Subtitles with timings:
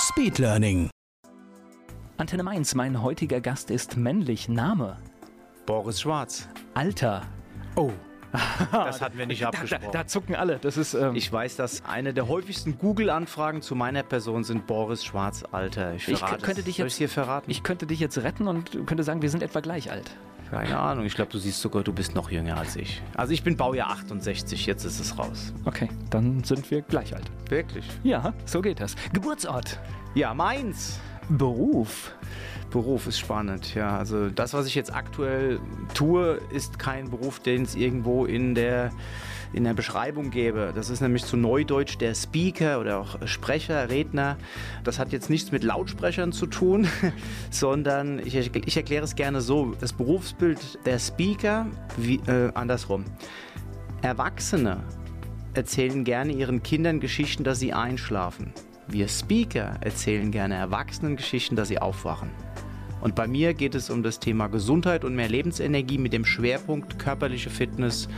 [0.00, 0.88] Speedlearning.
[2.16, 4.48] Antenne Mainz, mein heutiger Gast ist männlich.
[4.48, 4.96] Name,
[5.66, 6.48] Boris Schwarz.
[6.74, 7.22] Alter.
[7.76, 7.90] Oh.
[8.72, 9.92] Das hatten wir nicht Da, da, abgesprochen.
[9.92, 10.58] da zucken alle.
[10.58, 10.94] Das ist.
[10.94, 15.94] Ähm, Ich weiß, dass eine der häufigsten Google-Anfragen zu meiner Person sind Boris Schwarz, Alter.
[15.94, 16.66] Ich, Ich verrate könnte es.
[16.66, 17.50] dich Soll jetzt- hier verraten?
[17.50, 20.12] ich könnte dich jetzt retten und könnte sagen, wir sind etwa gleich alt.
[20.50, 21.04] Keine Ahnung.
[21.04, 23.00] Ich glaube, du siehst sogar, du bist noch jünger als ich.
[23.16, 25.52] Also ich bin Baujahr 68, jetzt ist es raus.
[25.64, 27.30] Okay, dann sind wir gleich alt.
[27.48, 27.84] Wirklich?
[28.02, 28.96] Ja, so geht das.
[29.12, 29.78] Geburtsort,
[30.14, 30.98] Ja, meins.
[31.28, 32.12] Beruf,
[32.72, 33.96] Beruf ist spannend, ja.
[33.96, 35.60] Also das, was ich jetzt aktuell
[35.94, 38.90] tue, ist kein Beruf, den es irgendwo in der,
[39.52, 40.72] in der Beschreibung gäbe.
[40.74, 44.36] Das ist nämlich zu Neudeutsch der Speaker oder auch Sprecher, Redner.
[44.84, 46.88] Das hat jetzt nichts mit Lautsprechern zu tun,
[47.50, 49.74] sondern ich, ich erkläre es gerne so.
[49.80, 53.04] Das Berufsbild der Speaker, wie, äh, andersrum.
[54.02, 54.82] Erwachsene
[55.54, 58.52] erzählen gerne ihren Kindern Geschichten, dass sie einschlafen.
[58.86, 62.30] Wir Speaker erzählen gerne Erwachsenen Geschichten, dass sie aufwachen.
[63.00, 66.98] Und bei mir geht es um das Thema Gesundheit und mehr Lebensenergie mit dem Schwerpunkt
[66.98, 68.08] körperliche Fitness,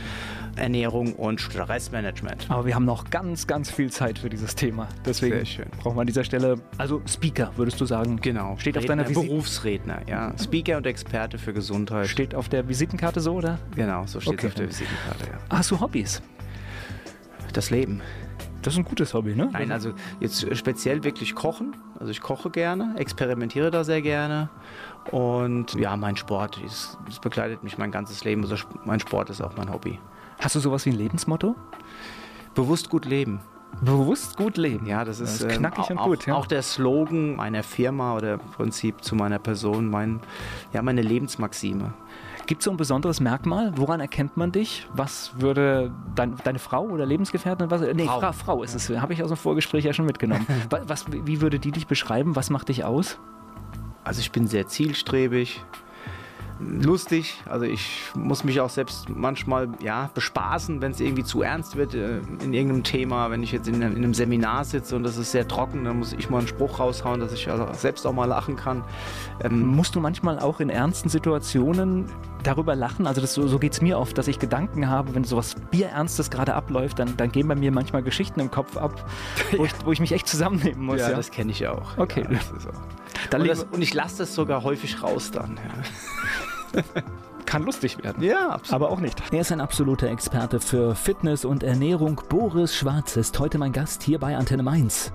[0.55, 2.45] Ernährung und Stressmanagement.
[2.49, 4.87] aber wir haben noch ganz, ganz viel Zeit für dieses Thema.
[5.03, 5.65] Deswegen Sehr schön.
[5.79, 8.17] brauchen wir an dieser Stelle, also Speaker, würdest du sagen.
[8.21, 8.55] Genau.
[8.59, 10.33] Steht auf Redner, deiner Visi Berufsredner, ja.
[10.39, 12.07] Speaker und Experte für Gesundheit.
[12.07, 13.57] Steht auf der Visitenkarte so, oder?
[13.75, 14.45] genau, so steht Okay.
[14.47, 15.37] es auf der Visitenkarte, ja.
[15.57, 16.21] Hast du Hobbys?
[17.53, 18.01] Das Leben.
[18.63, 19.49] Das ist ein gutes Hobby, ne?
[19.51, 21.75] Nein, also jetzt speziell wirklich kochen.
[21.99, 24.49] Also ich koche gerne, experimentiere da sehr gerne.
[25.11, 28.41] Und ja, mein Sport, das, das begleitet mich mein ganzes Leben.
[28.43, 28.55] Also
[28.85, 29.99] mein Sport ist auch mein Hobby.
[30.39, 31.55] Hast du sowas wie ein Lebensmotto?
[32.55, 33.39] Bewusst gut leben.
[33.81, 34.85] Bewusst gut leben.
[34.85, 36.35] Ja, das ist, Das ist ähm, knackig und auch, gut, ja.
[36.35, 40.19] Auch der Slogan meiner Firma oder im Prinzip zu meiner Person, mein,
[40.73, 41.93] ja, meine Lebensmaxime.
[42.45, 43.71] Gibt es so ein besonderes Merkmal?
[43.77, 44.87] Woran erkennt man dich?
[44.93, 47.71] Was würde dein, deine Frau oder Lebensgefährtin?
[47.71, 48.19] Was, nee, Frau.
[48.19, 48.89] Frau, Frau ist es.
[48.89, 50.45] Habe ich aus dem Vorgespräch ja schon mitgenommen.
[50.69, 52.35] Wa- was, wie würde die dich beschreiben?
[52.35, 53.17] Was macht dich aus?
[54.03, 55.63] Also ich bin sehr zielstrebig,
[56.81, 57.41] lustig.
[57.49, 61.93] Also ich muss mich auch selbst manchmal ja, bespaßen, wenn es irgendwie zu ernst wird
[61.93, 63.29] äh, in irgendeinem Thema.
[63.31, 65.99] Wenn ich jetzt in einem, in einem Seminar sitze und das ist sehr trocken, dann
[65.99, 68.83] muss ich mal einen Spruch raushauen, dass ich also selbst auch mal lachen kann.
[69.43, 72.05] Ähm, Musst du manchmal auch in ernsten Situationen
[72.43, 73.07] darüber lachen?
[73.07, 76.29] Also das, so, so geht es mir oft, dass ich Gedanken habe, wenn sowas Bierernstes
[76.29, 79.09] gerade abläuft, dann, dann gehen bei mir manchmal Geschichten im Kopf ab,
[79.57, 80.99] wo, ich, wo ich mich echt zusammennehmen muss.
[80.99, 81.97] ja, Ja, das kenne ich auch.
[81.97, 82.25] Okay.
[82.29, 83.39] Ja, auch.
[83.39, 85.59] Und, das, und ich lasse das sogar häufig raus dann.
[87.45, 88.23] kann lustig werden.
[88.23, 88.73] Ja, absolut.
[88.73, 89.21] Aber auch nicht.
[89.31, 92.21] Er ist ein absoluter Experte für Fitness und Ernährung.
[92.29, 95.11] Boris Schwarz ist heute mein Gast hier bei Antenne Mainz.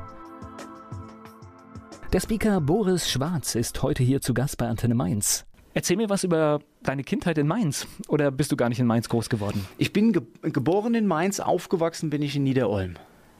[2.12, 5.44] Der Speaker Boris Schwarz ist heute hier zu Gast bei Antenne Mainz.
[5.74, 7.86] Erzähl mir was über deine Kindheit in Mainz.
[8.08, 9.66] Oder bist du gar nicht in Mainz groß geworden?
[9.76, 12.94] Ich bin ge geboren in Mainz, aufgewachsen bin ich in Niederolm.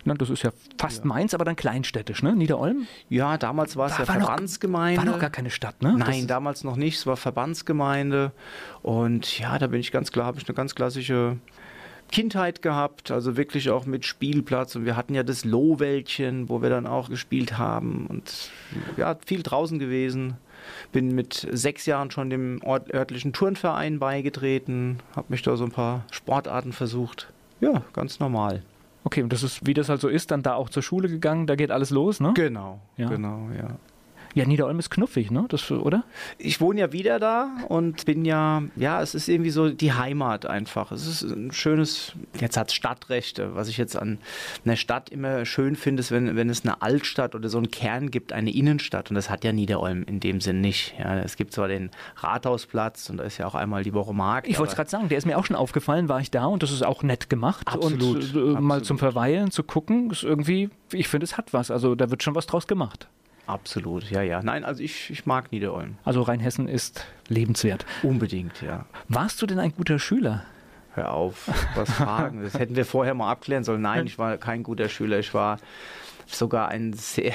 [0.09, 2.35] Na, das ist ja fast Mainz, aber dann kleinstädtisch, ne?
[2.35, 2.87] Niederolm?
[3.09, 4.99] Ja, damals war es ja war noch- Verbandsgemeinde.
[4.99, 5.95] War noch gar keine Stadt, ne?
[5.97, 6.97] Nein, Das- damals noch nicht.
[6.99, 8.33] Es war Verbandsgemeinde.
[8.83, 11.37] Und ja, da bin ich ganz klar, habe ich eine ganz klassische
[12.11, 13.11] Kindheit gehabt.
[13.11, 14.75] Also wirklich auch mit Spielplatz.
[14.77, 18.07] Und wir hatten ja das Lohwäldchen, wo wir dann auch gespielt haben.
[18.09, 18.51] Und
[18.97, 20.37] ja, viel draußen gewesen.
[20.93, 24.99] Bin mit sechs Jahren schon dem ort örtlichen Turnverein beigetreten.
[25.15, 27.29] Habe mich da so ein paar Sportarten versucht.
[27.61, 28.63] Ja, ganz normal.
[29.05, 31.47] Okay, und das ist, wie das halt so ist, dann da auch zur Schule gegangen,
[31.47, 32.33] da geht alles los, ne?
[32.35, 33.09] Genau, Ja.
[33.09, 33.77] genau, ja.
[34.39, 35.47] Ja, Niederolm ist knuffig, ne?
[35.49, 36.05] Das, oder?
[36.39, 40.47] Ich wohne ja wieder da und bin ja, ja, es ist irgendwie so die Heimat
[40.47, 40.93] einfach.
[40.93, 43.57] Es ist ein schönes, jetzt hat es Stadtrechte.
[43.57, 44.19] Was ich jetzt an
[44.65, 48.13] einer Stadt immer schön finde, ist, wenn, wenn es eine Altstadt oder so einen Kern
[48.13, 49.11] gibt, eine Innenstadt.
[49.11, 50.95] Und das hat ja Niederolm in dem Sinn nicht.
[51.01, 54.47] Ja, es gibt zwar den Rathausplatz und da ist ja auch einmal die Woche Markt.
[54.47, 56.63] Ich wollte es gerade sagen, der ist mir auch schon aufgefallen, war ich da und
[56.63, 57.67] das ist auch nett gemacht.
[57.67, 58.87] Absolut, Und äh, mal absolut.
[58.87, 61.73] zum Verweilen, zu gucken, ist irgendwie, ich finde, es hat was.
[61.73, 63.09] Also da wird schon was draus gemacht.
[63.49, 64.43] Absolut, ja, ja.
[64.43, 65.97] Nein, also ich, ich mag Niederolm.
[66.05, 67.87] Also Rheinhessen ist lebenswert.
[68.03, 68.85] Unbedingt, ja.
[69.09, 70.45] Warst du denn ein guter Schüler?
[70.93, 72.43] Hör auf, was fragen.
[72.43, 73.81] Das hätten wir vorher mal abklären sollen.
[73.81, 75.19] Nein, ich war kein guter Schüler.
[75.19, 75.59] Ich war
[76.27, 77.33] sogar ein sehr,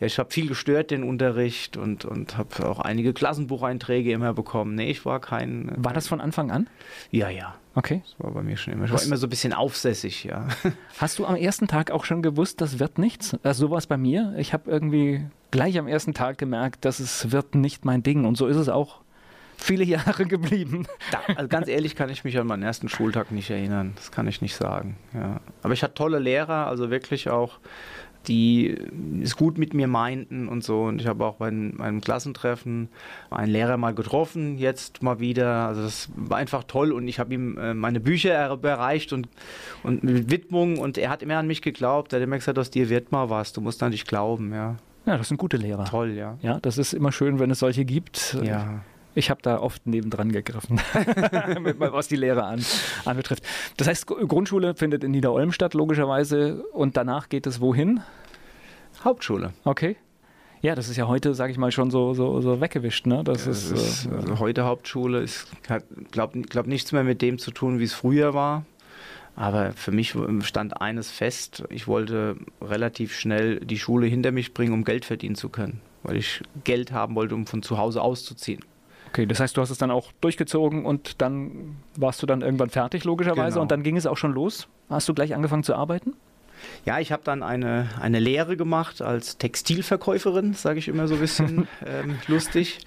[0.00, 4.74] ja, ich habe viel gestört den Unterricht und, und habe auch einige Klassenbucheinträge immer bekommen.
[4.74, 5.70] Nee, ich war kein.
[5.76, 6.68] War das von Anfang an?
[7.12, 7.54] Ja, ja.
[7.76, 8.02] Okay.
[8.04, 8.86] Das war bei mir schon immer.
[8.86, 10.48] Ich war immer so ein bisschen aufsässig, ja.
[10.98, 13.36] Hast du am ersten Tag auch schon gewusst, das wird nichts?
[13.42, 14.34] Also so war es bei mir.
[14.38, 18.24] Ich habe irgendwie gleich am ersten Tag gemerkt, dass es wird nicht mein Ding.
[18.24, 19.02] Und so ist es auch
[19.58, 20.86] viele Jahre geblieben.
[21.10, 23.92] Da, also ganz ehrlich kann ich mich an meinen ersten Schultag nicht erinnern.
[23.96, 24.96] Das kann ich nicht sagen.
[25.12, 25.40] Ja.
[25.62, 27.58] Aber ich hatte tolle Lehrer, also wirklich auch,
[28.28, 28.76] die
[29.22, 30.82] es gut mit mir meinten und so.
[30.82, 32.88] Und ich habe auch bei meinem Klassentreffen
[33.30, 35.66] einen Lehrer mal getroffen, jetzt mal wieder.
[35.66, 39.28] Also das war einfach toll und ich habe ihm äh, meine Bücher erreicht und,
[39.82, 42.12] und mit Widmung und er hat immer an mich geglaubt.
[42.12, 44.76] Er hat immer gesagt, aus dir wird mal was, du musst an dich glauben, ja.
[45.06, 45.84] Ja, das sind gute Lehrer.
[45.84, 46.36] Toll, ja.
[46.42, 48.36] Ja, das ist immer schön, wenn es solche gibt.
[48.42, 48.80] Ja.
[49.16, 50.78] Ich habe da oft nebendran gegriffen,
[51.78, 52.62] was die Lehre an,
[53.06, 53.42] anbetrifft.
[53.78, 56.62] Das heißt, Grundschule findet in Niederolm statt, logischerweise.
[56.74, 58.00] Und danach geht es wohin?
[59.02, 59.54] Hauptschule.
[59.64, 59.96] Okay.
[60.60, 63.06] Ja, das ist ja heute, sage ich mal, schon so, so, so weggewischt.
[63.06, 63.24] Ne?
[63.24, 65.22] Das, das ist, ist äh, also heute Hauptschule.
[65.22, 68.66] Es hat, glaube glaub, nichts mehr mit dem zu tun, wie es früher war.
[69.34, 71.64] Aber für mich stand eines fest.
[71.70, 75.80] Ich wollte relativ schnell die Schule hinter mich bringen, um Geld verdienen zu können.
[76.02, 78.60] Weil ich Geld haben wollte, um von zu Hause auszuziehen.
[79.08, 82.70] Okay, das heißt, du hast es dann auch durchgezogen und dann warst du dann irgendwann
[82.70, 83.54] fertig, logischerweise.
[83.54, 83.62] Genau.
[83.62, 84.68] Und dann ging es auch schon los.
[84.90, 86.14] Hast du gleich angefangen zu arbeiten?
[86.84, 91.20] Ja, ich habe dann eine, eine Lehre gemacht als Textilverkäuferin, sage ich immer so ein
[91.20, 92.78] bisschen ähm, lustig.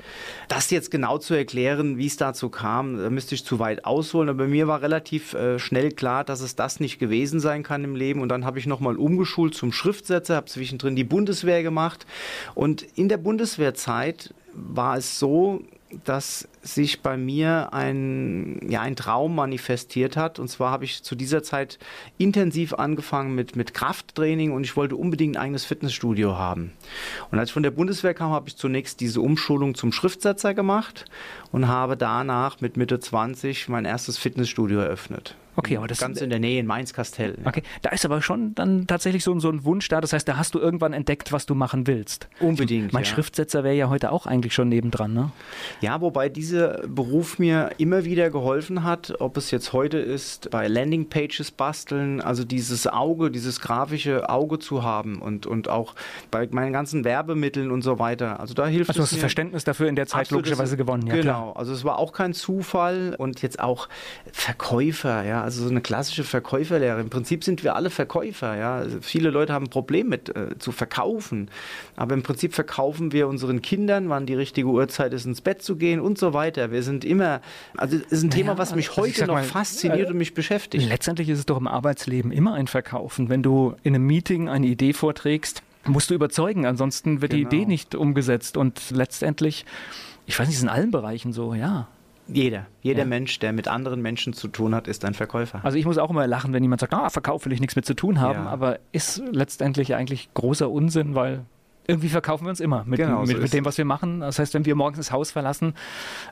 [0.48, 4.30] Das jetzt genau zu erklären, wie es dazu kam, da müsste ich zu weit ausholen.
[4.30, 7.84] Aber bei mir war relativ äh, schnell klar, dass es das nicht gewesen sein kann
[7.84, 8.22] im Leben.
[8.22, 12.06] Und dann habe ich nochmal umgeschult zum Schriftsetzer, habe zwischendrin die Bundeswehr gemacht.
[12.56, 15.62] Und in der Bundeswehrzeit war es so,
[16.06, 20.40] dass sich bei mir ein, ja, ein Traum manifestiert hat.
[20.40, 21.80] Und zwar habe ich zu dieser Zeit
[22.18, 26.72] intensiv angefangen mit, mit Krafttraining und ich wollte unbedingt ein eigenes Fitnessstudio haben.
[27.32, 31.06] Und als ich von der Bundeswehr kam, habe ich zunächst diese Umschulung zum Schriftsetzer gemacht
[31.52, 35.36] und habe danach mit Mitte 20 mein erstes Fitnessstudio eröffnet.
[35.60, 37.38] Okay, aber das ganz in der Nähe in Mainz-Kastell.
[37.42, 37.48] Ja.
[37.48, 40.00] Okay, da ist aber schon dann tatsächlich so, so ein Wunsch da.
[40.00, 42.30] Das heißt, da hast du irgendwann entdeckt, was du machen willst.
[42.40, 42.94] Unbedingt.
[42.94, 43.10] Mein ja.
[43.10, 45.32] Schriftsetzer wäre ja heute auch eigentlich schon nebendran, ne?
[45.82, 50.68] Ja, wobei dieser Beruf mir immer wieder geholfen hat, ob es jetzt heute ist, bei
[50.68, 55.94] Landingpages basteln, also dieses Auge, dieses grafische Auge zu haben und, und auch
[56.32, 58.40] bei meinen ganzen Werbemitteln und so weiter.
[58.40, 59.20] Also da hilft Also du es hast das.
[59.20, 61.52] Verständnis dafür in der Zeit Absolut, logischerweise gewonnen, ja genau.
[61.52, 61.58] klar.
[61.58, 63.88] Also es war auch kein Zufall und jetzt auch
[64.32, 67.00] Verkäufer, ja, also so eine klassische Verkäuferlehre.
[67.00, 68.76] Im Prinzip sind wir alle Verkäufer, ja.
[68.78, 71.52] Also viele Leute haben ein Problem mit äh, zu verkaufen,
[71.96, 75.76] aber im Prinzip verkaufen wir unseren Kindern, wann die richtige Uhrzeit ist, ins Bett zu
[75.76, 76.39] gehen und so weiter.
[76.72, 77.42] Wir sind immer,
[77.78, 80.18] also es ist ein Naja, Thema, was mich also heute noch mal, fasziniert äh, und
[80.18, 80.88] mich beschäftigt.
[80.88, 83.30] Letztendlich ist es doch im Arbeitsleben immer ein Verkaufen.
[83.30, 87.50] Wenn du in einem Meeting eine Idee vorträgst, musst du überzeugen, ansonsten wird Genau.
[87.50, 88.58] die Idee nicht umgesetzt.
[88.58, 89.66] Und letztendlich,
[90.26, 91.88] ich weiß nicht, ist in allen Bereichen so, ja.
[92.32, 93.06] Jeder, jeder Ja.
[93.06, 95.62] Mensch, der mit anderen Menschen zu tun hat, ist ein Verkäufer.
[95.64, 97.86] Also ich muss auch immer lachen, wenn jemand sagt, ah, Verkauf will ich nichts mit
[97.88, 98.50] zu tun haben, Ja.
[98.52, 101.46] aber ist letztendlich eigentlich großer Unsinn, weil
[101.90, 104.20] irgendwie verkaufen wir uns immer mit, Genau, so mit, mit ist dem, was wir machen.
[104.20, 105.74] Das heißt, wenn wir morgens das Haus verlassen,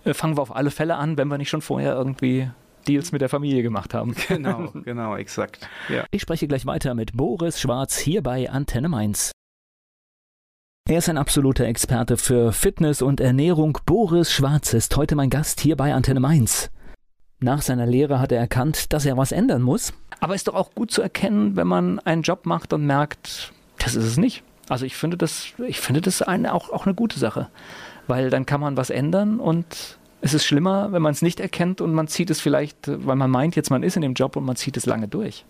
[0.05, 2.49] äh, fangen wir auf alle Fälle an, wenn wir nicht schon vorher irgendwie
[2.87, 4.15] Deals mit der Familie gemacht haben.
[4.27, 5.67] genau, genau, exakt.
[5.89, 6.05] Ja.
[6.11, 9.31] Ich spreche gleich weiter mit Boris Schwarz hier bei Antenne Mainz.
[10.87, 13.77] Er ist ein absoluter Experte für Fitness und Ernährung.
[13.85, 16.69] Boris Schwarz ist heute mein Gast hier bei Antenne Mainz.
[17.39, 19.93] Nach seiner Lehre hat er erkannt, dass er was ändern muss.
[20.21, 23.95] Aber ist doch auch gut zu erkennen, wenn man einen Job macht und merkt, das
[23.95, 24.43] ist es nicht.
[24.69, 27.49] Also ich finde das, ich finde das eine, auch, auch eine gute Sache.
[28.07, 31.81] Weil dann kann man was ändern und es ist schlimmer, wenn man es nicht erkennt
[31.81, 34.45] und man zieht es vielleicht, weil man meint jetzt, man ist in dem Job und
[34.45, 35.45] man zieht es lange durch.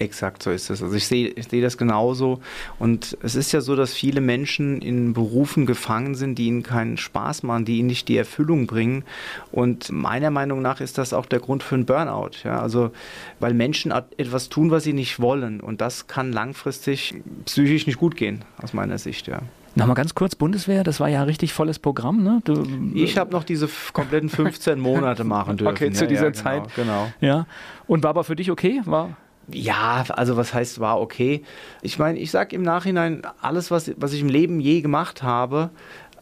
[0.00, 0.82] Exakt, so ist es.
[0.82, 2.40] Also ich sehe, ich sehe das genauso.
[2.78, 6.96] Und es ist ja so, dass viele Menschen in Berufen gefangen sind, die ihnen keinen
[6.96, 9.04] Spaß machen, die ihnen nicht die Erfüllung bringen.
[9.52, 12.30] Und meiner Meinung nach ist das auch der Grund für einen Burnout.
[12.44, 12.92] Ja, also
[13.40, 15.60] weil Menschen etwas tun, was sie nicht wollen.
[15.60, 19.42] Und das kann langfristig psychisch nicht gut gehen, aus meiner Sicht, ja.
[19.74, 22.40] Nochmal ganz kurz, Bundeswehr, das war ja ein richtig volles Programm, ne?
[22.44, 25.72] Du, Ich habe noch diese kompletten 15 Monate machen dürfen.
[25.72, 26.74] Okay, zu ja, dieser ja, genau, Zeit.
[26.74, 27.12] Genau.
[27.20, 27.46] Ja.
[27.86, 28.80] Und war aber für dich okay?
[28.86, 29.16] War.
[29.52, 31.42] Ja, also was heißt war okay?
[31.82, 35.70] Ich meine, ich sage im Nachhinein, alles, was, was ich im Leben je gemacht habe,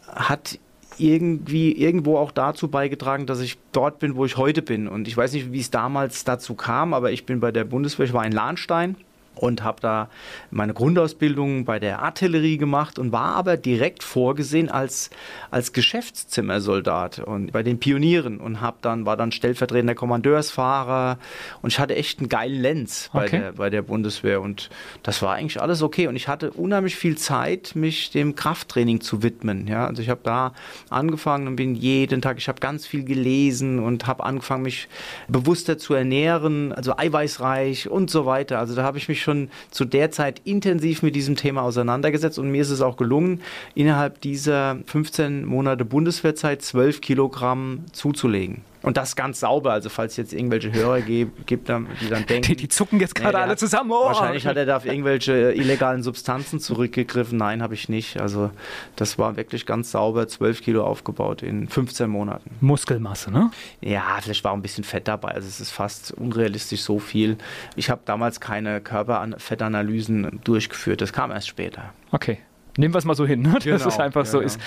[0.07, 0.59] hat
[0.97, 4.87] irgendwie irgendwo auch dazu beigetragen, dass ich dort bin, wo ich heute bin.
[4.87, 8.05] Und ich weiß nicht, wie es damals dazu kam, aber ich bin bei der Bundeswehr,
[8.05, 8.95] ich war in Lahnstein.
[9.39, 10.09] Und habe da
[10.51, 15.09] meine Grundausbildung bei der Artillerie gemacht und war aber direkt vorgesehen als,
[15.49, 21.17] als Geschäftszimmersoldat und bei den Pionieren und habe dann war dann stellvertretender Kommandeursfahrer
[21.61, 23.39] und ich hatte echt einen geilen Lenz bei, okay.
[23.39, 24.69] der, bei der Bundeswehr und
[25.03, 29.23] das war eigentlich alles okay und ich hatte unheimlich viel Zeit, mich dem Krafttraining zu
[29.23, 29.67] widmen.
[29.67, 30.53] Ja, also ich habe da
[30.89, 34.89] angefangen und bin jeden Tag, ich habe ganz viel gelesen und habe angefangen, mich
[35.29, 38.59] bewusster zu ernähren, also eiweißreich und so weiter.
[38.59, 42.39] Also da habe ich mich schon schon zu der Zeit intensiv mit diesem Thema auseinandergesetzt
[42.39, 43.41] und mir ist es auch gelungen,
[43.75, 48.61] innerhalb dieser 15 Monate Bundeswehrzeit 12 Kilogramm zuzulegen.
[48.81, 51.87] Und das ganz sauber, also falls es jetzt irgendwelche Hörer gibt, die dann
[52.27, 52.41] denken.
[52.41, 53.91] Die, die zucken jetzt gerade nee, alle zusammen.
[53.91, 54.05] Oh.
[54.05, 57.37] Wahrscheinlich hat er da auf irgendwelche illegalen Substanzen zurückgegriffen.
[57.37, 58.19] Nein, habe ich nicht.
[58.21, 58.51] Also
[58.95, 62.51] das war wirklich ganz sauber, 12 Kilo aufgebaut in 15 Monaten.
[62.61, 63.51] Muskelmasse, ne?
[63.81, 65.31] Ja, vielleicht war ein bisschen Fett dabei.
[65.31, 67.37] Also es ist fast unrealistisch so viel.
[67.75, 71.01] Ich habe damals keine Körperfettanalysen durchgeführt.
[71.01, 71.93] Das kam erst später.
[72.11, 72.39] Okay.
[72.79, 73.53] Nehmen wir es mal so hin, ne?
[73.53, 74.59] dass genau, es einfach ja, so ist.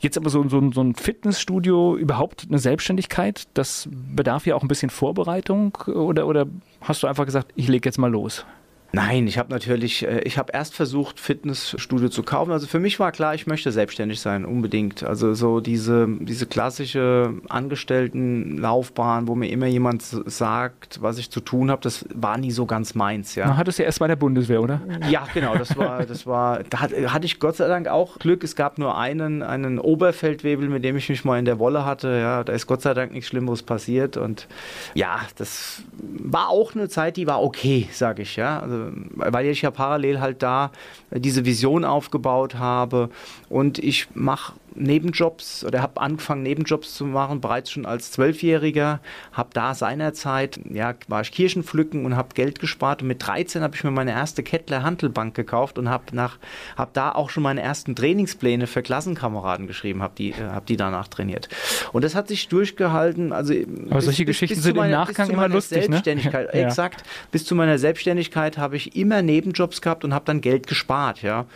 [0.00, 4.68] Jetzt aber so, so, so ein Fitnessstudio, überhaupt eine Selbstständigkeit, das bedarf ja auch ein
[4.68, 6.46] bisschen Vorbereitung oder, oder
[6.80, 8.44] hast du einfach gesagt, ich lege jetzt mal los?
[8.94, 12.52] Nein, ich habe natürlich, äh, ich habe erst versucht, Fitnessstudio zu kaufen.
[12.52, 15.02] Also für mich war klar, ich möchte selbstständig sein, unbedingt.
[15.02, 21.70] Also so diese, diese klassische Angestelltenlaufbahn, wo mir immer jemand sagt, was ich zu tun
[21.70, 23.34] habe, das war nie so ganz meins.
[23.34, 23.46] Ja.
[23.46, 24.82] Man hat es ja erst bei der Bundeswehr, oder?
[25.08, 25.56] Ja, genau.
[25.56, 28.44] Das war, das war, da hatte ich Gott sei Dank auch Glück.
[28.44, 32.08] Es gab nur einen, einen Oberfeldwebel, mit dem ich mich mal in der Wolle hatte.
[32.08, 34.18] Ja, da ist Gott sei Dank nichts Schlimmeres passiert.
[34.18, 34.48] Und
[34.92, 38.36] ja, das war auch eine Zeit, die war okay, sage ich.
[38.36, 38.81] Ja, also
[39.14, 40.70] weil ich ja parallel halt da
[41.10, 43.10] diese Vision aufgebaut habe.
[43.48, 49.00] Und ich mache Nebenjobs oder habe angefangen Nebenjobs zu machen, bereits schon als Zwölfjähriger,
[49.32, 53.62] habe da seinerzeit, ja, war ich Kirschen pflücken und habe Geld gespart und mit 13
[53.62, 56.38] habe ich mir meine erste Kettler Handelbank gekauft und habe nach
[56.76, 60.76] habe da auch schon meine ersten Trainingspläne für Klassenkameraden geschrieben, habe die äh, habe die
[60.76, 61.48] danach trainiert.
[61.92, 65.30] Und das hat sich durchgehalten, also Aber bis, solche Geschichten bis sind meiner, im Nachgang
[65.30, 65.84] immer lustig, ne?
[65.84, 66.60] Selbstständigkeit, ne?
[66.60, 66.66] ja.
[66.66, 67.02] exakt.
[67.30, 71.46] Bis zu meiner Selbstständigkeit habe ich immer Nebenjobs gehabt und habe dann Geld gespart, ja.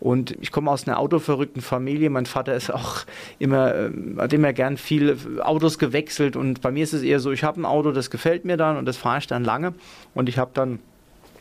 [0.00, 3.04] Und ich komme aus einer autoverrückten Familie, mein Vater ist ist auch
[3.38, 7.32] immer, äh, hat immer gern viele Autos gewechselt und bei mir ist es eher so,
[7.32, 9.74] ich habe ein Auto, das gefällt mir dann und das fahre ich dann lange
[10.14, 10.78] und ich habe dann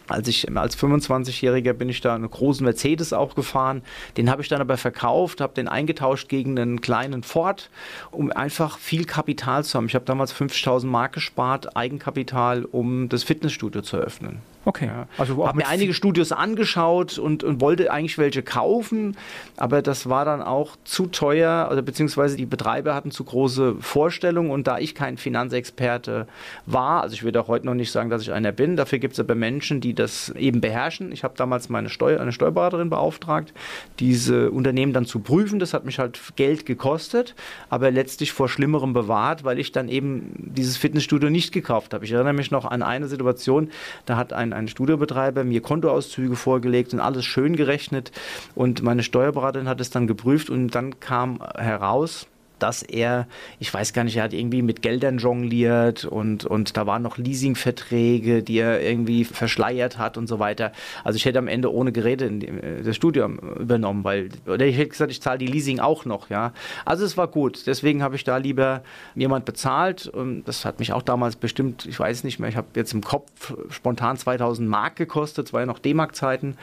[0.08, 3.82] als ich als 25-Jähriger bin ich da einen großen Mercedes auch gefahren.
[4.18, 7.70] Den habe ich dann aber verkauft, habe den eingetauscht gegen einen kleinen Ford,
[8.12, 9.86] um einfach viel Kapital zu haben.
[9.86, 14.42] Ich habe damals 50.000 Mark gespart, Eigenkapital, um das Fitnessstudio zu eröffnen.
[14.66, 14.86] Okay.
[14.86, 15.08] Ja.
[15.18, 19.18] Also habe mir einige Studios angeschaut und, und, wollte eigentlich welche kaufen,
[19.58, 24.52] aber das war dann auch zu teuer oder beziehungsweise die Betreiber hatten zu große Vorstellungen
[24.52, 26.28] und da ich kein Finanzexperte
[26.66, 29.14] war, also ich würde auch heute noch nicht sagen, dass ich einer bin, dafür gibt
[29.14, 31.12] es aber Menschen, die das eben beherrschen.
[31.12, 33.54] Ich habe damals meine Steuer, eine Steuerberaterin beauftragt,
[34.00, 35.60] diese Unternehmen dann zu prüfen.
[35.60, 37.36] Das hat mich halt Geld gekostet,
[37.70, 42.06] aber letztlich vor Schlimmerem bewahrt, weil ich dann eben dieses Fitnessstudio nicht gekauft habe.
[42.06, 43.70] Ich erinnere mich noch an eine Situation,
[44.06, 48.12] da hat ein ein, Studiobetreiber mir Kontoauszüge vorgelegt und alles schön gerechnet.
[48.56, 52.28] Und meine Steuerberaterin hat es dann geprüft und dann kam heraus,
[52.64, 53.28] dass er,
[53.60, 57.18] ich weiß gar nicht, er hat irgendwie mit Geldern jongliert und, und da waren noch
[57.18, 60.72] Leasingverträge, die er irgendwie verschleiert hat und so weiter.
[61.04, 64.88] Also ich hätte am Ende ohne Geräte äh, das Studium übernommen, weil, oder ich hätte
[64.88, 66.54] gesagt, ich zahle die Leasing auch noch, ja.
[66.86, 67.68] Also es war gut.
[67.68, 68.82] Deswegen habe ich da lieber
[69.14, 72.68] jemand bezahlt und das hat mich auch damals bestimmt, ich weiß nicht mehr, ich habe
[72.76, 76.56] jetzt im Kopf spontan 2000 Mark gekostet, es war ja noch D-Mark-Zeiten,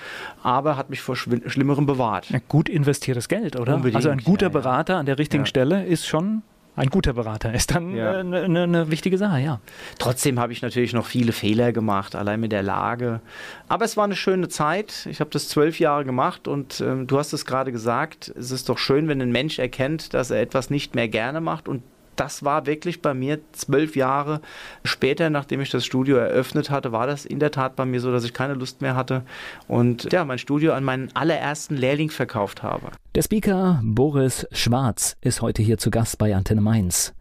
[0.43, 2.31] aber hat mich vor Schlimmerem bewahrt.
[2.31, 3.75] Ja, gut investiertes Geld, oder?
[3.75, 3.97] Unbedingt.
[3.97, 5.47] Also ein guter Berater an der richtigen ja.
[5.47, 6.43] Stelle ist schon
[6.77, 8.23] ein guter Berater ist dann eine ja.
[8.23, 9.61] ne, ne, ne wichtige Sache, ja.
[9.99, 13.21] Trotzdem habe ich natürlich noch viele Fehler gemacht, allein mit der Lage.
[13.69, 15.07] Aber es war eine schöne Zeit.
[15.11, 18.69] Ich habe das zwölf Jahre gemacht und ähm, du hast es gerade gesagt, es ist
[18.69, 21.83] doch schön, wenn ein Mensch erkennt, dass er etwas nicht mehr gerne macht und
[22.21, 24.43] das war wirklich bei mir zwölf Jahre
[24.85, 28.13] später, nachdem ich das Studio eröffnet hatte, war das in der Tat bei mir so,
[28.13, 29.23] dass ich keine Lust mehr hatte
[29.69, 32.89] und ja, mein Studio an meinen allerersten Lehrling verkauft habe.
[33.15, 37.15] Der Speaker Boris Schwarz ist heute hier zu Gast bei Antenne Mainz.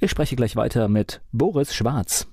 [0.00, 2.26] Ich spreche gleich weiter mit Boris Schwarz.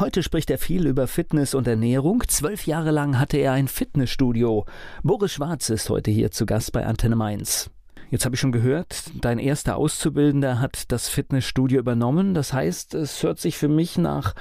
[0.00, 2.24] Heute spricht er viel über Fitness und Ernährung.
[2.26, 4.66] Zwölf Jahre lang hatte er ein Fitnessstudio.
[5.04, 7.70] Boris Schwarz ist heute hier zu Gast bei Antenne Mainz.
[8.10, 12.34] Jetzt habe ich schon gehört, dein erster Auszubildender hat das Fitnessstudio übernommen.
[12.34, 14.34] Das heißt, es hört sich für mich nach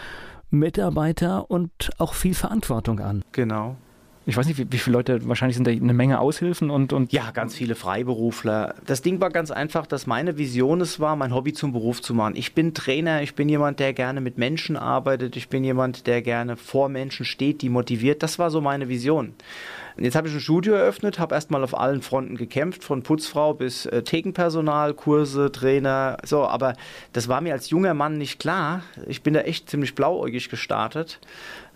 [0.51, 3.23] Mitarbeiter und auch viel Verantwortung an.
[3.31, 3.75] Genau.
[4.27, 7.13] Ich weiß nicht, wie, wie viele Leute, wahrscheinlich sind da eine Menge Aushilfen und, und.
[7.13, 8.73] Ja, ganz viele Freiberufler.
[8.85, 12.15] Das Ding war ganz einfach, dass meine Vision es war, mein Hobby zum Beruf zu
[12.15, 12.35] machen.
[12.35, 16.23] Ich bin Trainer, ich bin jemand, der gerne mit Menschen arbeitet, ich bin jemand, der
[16.23, 18.23] gerne vor Menschen steht, die motiviert.
[18.23, 19.33] Das war so meine Vision.
[19.97, 23.53] Und jetzt habe ich ein Studio eröffnet, habe erstmal auf allen Fronten gekämpft, von Putzfrau
[23.53, 26.17] bis äh, Thekenpersonal, Kurse, Trainer.
[26.23, 26.73] So, aber
[27.13, 28.83] das war mir als junger Mann nicht klar.
[29.07, 31.19] Ich bin da echt ziemlich blauäugig gestartet.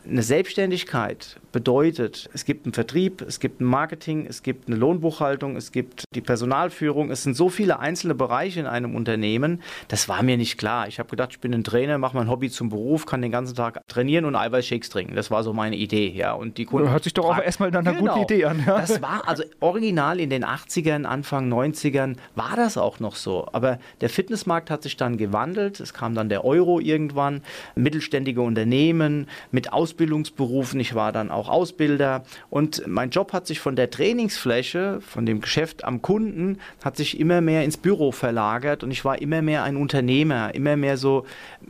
[0.06, 5.56] Eine Selbstständigkeit bedeutet, es gibt einen Vertrieb, es gibt ein Marketing, es gibt eine Lohnbuchhaltung,
[5.56, 7.12] es gibt die Personalführung.
[7.12, 9.62] Es sind so viele einzelne Bereiche in einem Unternehmen.
[9.88, 10.88] Das war mir nicht klar.
[10.88, 13.56] Ich habe gedacht, ich bin ein Trainer, mache mein Hobby zum Beruf, kann den ganzen
[13.56, 15.16] Tag trainieren und Eiweißshakes trinken.
[15.16, 16.10] Das war so meine Idee.
[16.10, 18.14] Ja, und die Kunden Hört sich doch auch erstmal nach einer genau.
[18.14, 18.64] guten Idee an.
[18.66, 18.80] Ja.
[18.80, 23.48] Das war also original in den 80ern, Anfang 90ern war das auch noch so.
[23.54, 25.80] Aber der Fitnessmarkt hat sich dann gewandelt.
[25.80, 27.42] Es kam dann der Euro irgendwann,
[27.76, 30.80] mittelständige Unternehmen mit Ausbildungsberufen.
[30.80, 35.26] Ich war dann auch auch Ausbilder und mein Job hat sich von der Trainingsfläche, von
[35.26, 39.42] dem Geschäft am Kunden, hat sich immer mehr ins Büro verlagert und ich war immer
[39.42, 41.26] mehr ein Unternehmer, immer mehr so,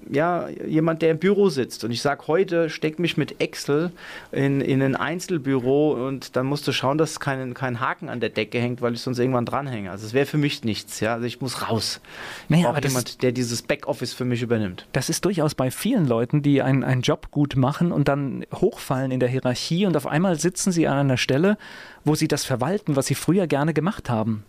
[0.10, 1.84] ja, jemand, der im Büro sitzt.
[1.84, 3.92] Und ich sage heute, steck mich mit Excel
[4.32, 8.30] in, in ein Einzelbüro und dann musst du schauen, dass kein, kein Haken an der
[8.30, 9.92] Decke hängt, weil ich sonst irgendwann dranhänge.
[9.92, 11.14] Also es wäre für mich nichts, ja.
[11.14, 12.02] Also ich muss raus.
[12.48, 14.88] Naja, aber jemand, der dieses Backoffice für mich übernimmt.
[14.92, 19.12] Das ist durchaus bei vielen Leuten, die einen, einen Job gut machen und dann hochfallen
[19.12, 21.58] in der Hierarchie Hierarchie und auf einmal sitzen sie an einer Stelle,
[22.04, 24.44] wo sie das verwalten, was sie früher gerne gemacht haben.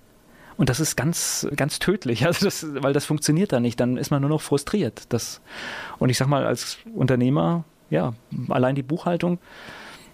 [0.56, 3.80] Und das ist ganz, ganz tödlich, also das, weil das funktioniert da nicht.
[3.80, 5.04] Dann ist man nur noch frustriert.
[5.08, 5.40] Das,
[5.98, 8.14] und ich sag mal, als Unternehmer, ja,
[8.48, 9.38] allein die Buchhaltung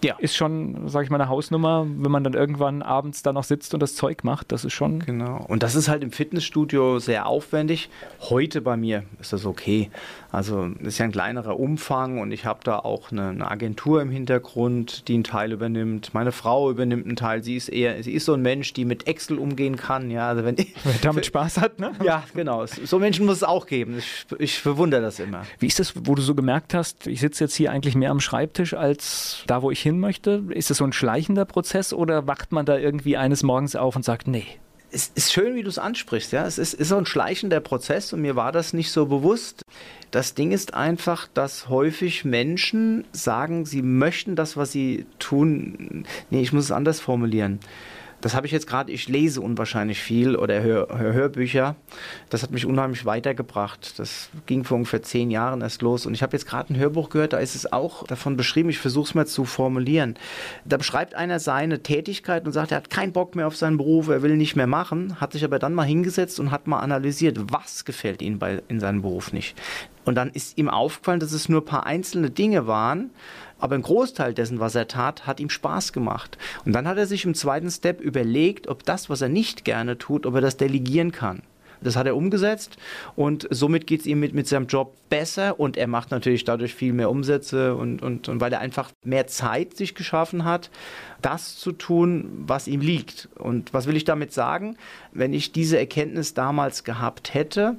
[0.03, 0.15] ja.
[0.19, 3.73] ist schon, sage ich mal, eine Hausnummer, wenn man dann irgendwann abends da noch sitzt
[3.73, 4.51] und das Zeug macht.
[4.51, 4.99] Das ist schon.
[4.99, 5.43] Genau.
[5.47, 7.89] Und das ist halt im Fitnessstudio sehr aufwendig.
[8.21, 9.89] Heute bei mir ist das okay.
[10.31, 14.09] Also ist ja ein kleinerer Umfang und ich habe da auch eine, eine, Agentur im
[14.09, 16.13] Hintergrund, die einen Teil übernimmt.
[16.13, 17.43] Meine Frau übernimmt einen Teil.
[17.43, 20.11] Sie ist eher, sie ist so ein Mensch, die mit Excel umgehen kann.
[20.11, 20.67] Ja, also wenn Wer
[21.01, 21.91] damit Spaß hat, ne?
[22.03, 22.65] Ja, genau.
[22.65, 23.97] So Menschen muss es auch geben.
[23.97, 25.43] Ich, ich bewundere das immer.
[25.59, 28.19] Wie ist das, wo du so gemerkt hast, ich sitze jetzt hier eigentlich mehr am
[28.19, 30.43] Schreibtisch als da, wo ich hin möchte?
[30.49, 34.03] Ist das so ein schleichender Prozess oder wacht man da irgendwie eines Morgens auf und
[34.03, 34.45] sagt, nee,
[34.91, 36.31] es ist schön, wie du es ansprichst.
[36.31, 36.45] Ja?
[36.45, 39.61] Es ist, ist so ein schleichender Prozess und mir war das nicht so bewusst.
[40.11, 46.05] Das Ding ist einfach, dass häufig Menschen sagen, sie möchten das, was sie tun.
[46.29, 47.59] Nee, ich muss es anders formulieren.
[48.27, 51.77] Das habe ich jetzt gerade, ich lese unwahrscheinlich viel oder höre hör Hörbücher.
[52.29, 53.97] Das hat mich unheimlich weitergebracht.
[53.99, 56.05] Das ging vor ungefähr zehn Jahren erst los.
[56.05, 58.79] Und ich habe jetzt gerade ein Hörbuch gehört, da ist es auch davon beschrieben, ich
[58.79, 60.15] versuche es mal zu formulieren.
[60.65, 64.09] Da beschreibt einer seine Tätigkeit und sagt, er hat keinen Bock mehr auf seinen Beruf,
[64.09, 67.37] er will nicht mehr machen, hat sich aber dann mal hingesetzt und hat mal analysiert,
[67.53, 69.55] was gefällt ihm bei, in seinem Beruf nicht.
[70.07, 73.09] Und dann ist ihm aufgefallen, dass es nur ein paar einzelne Dinge waren,
[73.59, 76.37] aber ein Großteil dessen, was er tat, hat ihm Spaß gemacht.
[76.63, 79.97] Und dann hat er sich im zweiten Step überlegt, ob das, was er nicht gerne
[79.97, 81.41] tut, ob er das delegieren kann.
[81.81, 82.77] Das hat er umgesetzt
[83.15, 86.73] und somit geht es ihm mit, mit seinem Job besser und er macht natürlich dadurch
[86.73, 90.69] viel mehr Umsätze und, und, und weil er einfach mehr Zeit sich geschaffen hat,
[91.21, 93.29] das zu tun, was ihm liegt.
[93.37, 94.77] Und was will ich damit sagen?
[95.11, 97.75] Wenn ich diese Erkenntnis damals gehabt hätte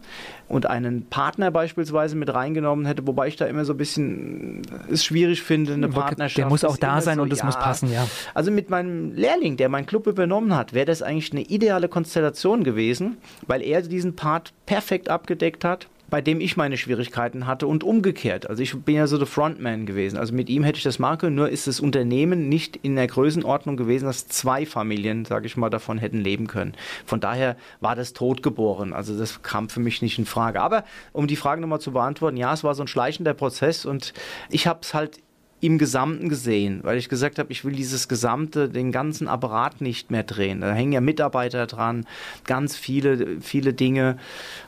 [0.49, 5.05] und einen Partner beispielsweise mit reingenommen hätte, wobei ich da immer so ein bisschen es
[5.05, 6.39] schwierig finde, eine Partnerschaft.
[6.39, 8.09] Der muss auch da sein so, und es ja, muss passen, ja.
[8.35, 12.65] Also mit meinem Lehrling, der meinen Club übernommen hat, wäre das eigentlich eine ideale Konstellation
[12.65, 17.85] gewesen, weil er diesen Part perfekt abgedeckt hat bei dem ich meine Schwierigkeiten hatte und
[17.85, 18.49] umgekehrt.
[18.49, 20.17] Also ich bin ja so der Frontman gewesen.
[20.17, 23.77] Also mit ihm hätte ich das können, nur ist das Unternehmen nicht in der Größenordnung
[23.77, 26.75] gewesen, dass zwei Familien, sage ich mal, davon hätten leben können.
[27.05, 28.93] Von daher war das totgeboren.
[28.93, 30.61] Also das kam für mich nicht in Frage.
[30.61, 34.13] Aber um die Frage nochmal zu beantworten, ja, es war so ein schleichender Prozess und
[34.51, 35.21] ich habe es halt
[35.61, 40.11] im Gesamten gesehen, weil ich gesagt habe, ich will dieses gesamte, den ganzen Apparat nicht
[40.11, 40.61] mehr drehen.
[40.61, 42.07] Da hängen ja Mitarbeiter dran,
[42.45, 44.19] ganz viele, viele Dinge.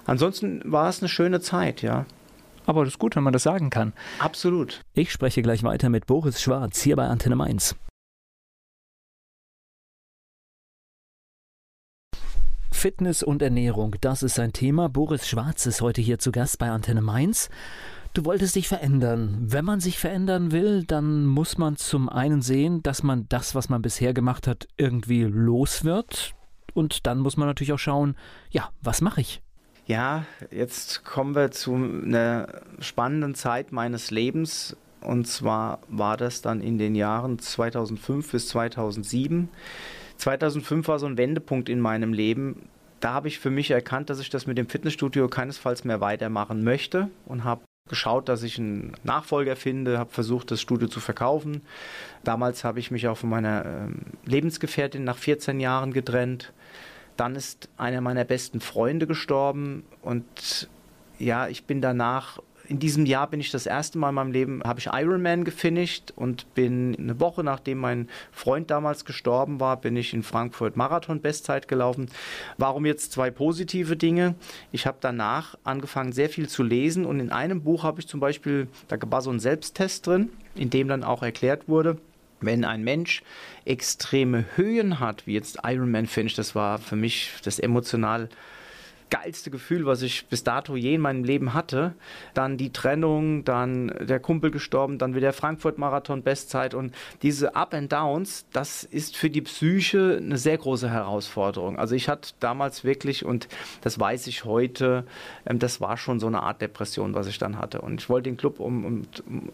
[0.06, 2.06] Ansonsten war es eine schöne Zeit, ja.
[2.66, 3.92] Aber das ist gut, wenn man das sagen kann.
[4.18, 4.82] Absolut.
[4.94, 7.76] Ich spreche gleich weiter mit Boris Schwarz hier bei Antenne Mainz.
[12.72, 14.88] Fitness und Ernährung, das ist ein Thema.
[14.88, 17.50] Boris Schwarz ist heute hier zu Gast bei Antenne Mainz.
[18.12, 19.38] Du wolltest dich verändern.
[19.40, 23.68] Wenn man sich verändern will, dann muss man zum einen sehen, dass man das, was
[23.68, 26.34] man bisher gemacht hat, irgendwie los wird.
[26.74, 28.16] Und dann muss man natürlich auch schauen,
[28.50, 29.42] ja, was mache ich?
[29.86, 32.48] Ja, jetzt kommen wir zu einer
[32.80, 34.76] spannenden Zeit meines Lebens.
[35.00, 39.48] Und zwar war das dann in den Jahren 2005 bis 2007.
[40.16, 42.68] 2005 war so ein Wendepunkt in meinem Leben.
[42.98, 46.64] Da habe ich für mich erkannt, dass ich das mit dem Fitnessstudio keinesfalls mehr weitermachen
[46.64, 51.60] möchte und habe geschaut, dass ich einen Nachfolger finde, habe versucht, das Studio zu verkaufen.
[52.24, 56.54] Damals habe ich mich auch von meiner ähm, Lebensgefährtin nach 14 Jahren getrennt.
[57.18, 60.70] Dann ist einer meiner besten Freunde gestorben und
[61.18, 62.38] ja, ich bin danach
[62.70, 66.12] in diesem Jahr bin ich das erste Mal in meinem Leben, habe ich Ironman gefinisht
[66.14, 71.66] und bin eine Woche nachdem mein Freund damals gestorben war, bin ich in Frankfurt Marathon-Bestzeit
[71.66, 72.08] gelaufen.
[72.58, 74.36] Warum jetzt zwei positive Dinge?
[74.70, 78.20] Ich habe danach angefangen, sehr viel zu lesen und in einem Buch habe ich zum
[78.20, 81.98] Beispiel, da war so ein Selbsttest drin, in dem dann auch erklärt wurde,
[82.40, 83.24] wenn ein Mensch
[83.64, 88.28] extreme Höhen hat, wie jetzt Ironman Finish, das war für mich das emotional
[89.10, 91.94] geilste Gefühl, was ich bis dato je in meinem Leben hatte.
[92.32, 97.92] Dann die Trennung, dann der Kumpel gestorben, dann wieder Frankfurt-Marathon, Bestzeit und diese Up and
[97.92, 101.78] Downs, das ist für die Psyche eine sehr große Herausforderung.
[101.78, 103.48] Also ich hatte damals wirklich, und
[103.82, 105.04] das weiß ich heute,
[105.44, 107.80] ähm, das war schon so eine Art Depression, was ich dann hatte.
[107.80, 109.02] Und ich wollte den Club um, um,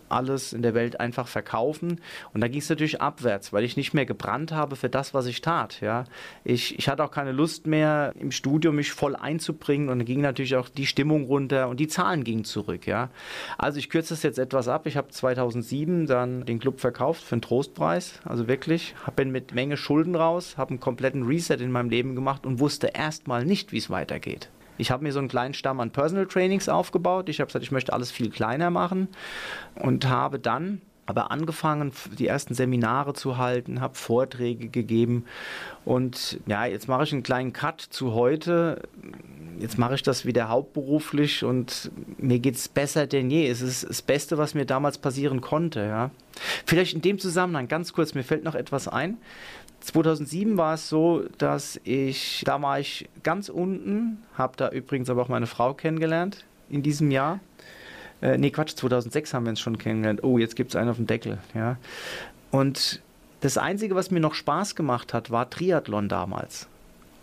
[0.08, 2.00] alles in der Welt einfach verkaufen.
[2.34, 5.26] Und da ging es natürlich abwärts, weil ich nicht mehr gebrannt habe für das, was
[5.26, 5.80] ich tat.
[5.80, 6.04] Ja.
[6.44, 10.06] Ich, ich hatte auch keine Lust mehr, im Studio mich voll einzubauen bringen und dann
[10.06, 12.86] ging natürlich auch die Stimmung runter und die Zahlen gingen zurück.
[12.86, 13.10] Ja.
[13.58, 14.86] Also ich kürze das jetzt etwas ab.
[14.86, 19.76] Ich habe 2007 dann den Club verkauft für einen Trostpreis, also wirklich, bin mit Menge
[19.76, 23.78] Schulden raus, habe einen kompletten Reset in meinem Leben gemacht und wusste erstmal nicht, wie
[23.78, 24.50] es weitergeht.
[24.78, 27.28] Ich habe mir so einen kleinen Stamm an Personal Trainings aufgebaut.
[27.28, 29.08] Ich habe gesagt, ich möchte alles viel kleiner machen
[29.76, 35.24] und habe dann aber angefangen, die ersten Seminare zu halten, habe Vorträge gegeben
[35.84, 38.82] und ja, jetzt mache ich einen kleinen Cut zu heute
[39.58, 43.48] jetzt mache ich das wieder hauptberuflich und mir geht es besser denn je.
[43.48, 45.80] Es ist das Beste, was mir damals passieren konnte.
[45.80, 46.10] Ja.
[46.64, 49.18] Vielleicht in dem Zusammenhang ganz kurz, mir fällt noch etwas ein.
[49.80, 55.22] 2007 war es so, dass ich, da war ich ganz unten, habe da übrigens aber
[55.22, 57.40] auch meine Frau kennengelernt in diesem Jahr.
[58.22, 60.24] Äh, nee, Quatsch, 2006 haben wir uns schon kennengelernt.
[60.24, 61.38] Oh, jetzt gibt es einen auf dem Deckel.
[61.54, 61.76] Ja.
[62.50, 63.00] Und
[63.40, 66.68] das Einzige, was mir noch Spaß gemacht hat, war Triathlon damals.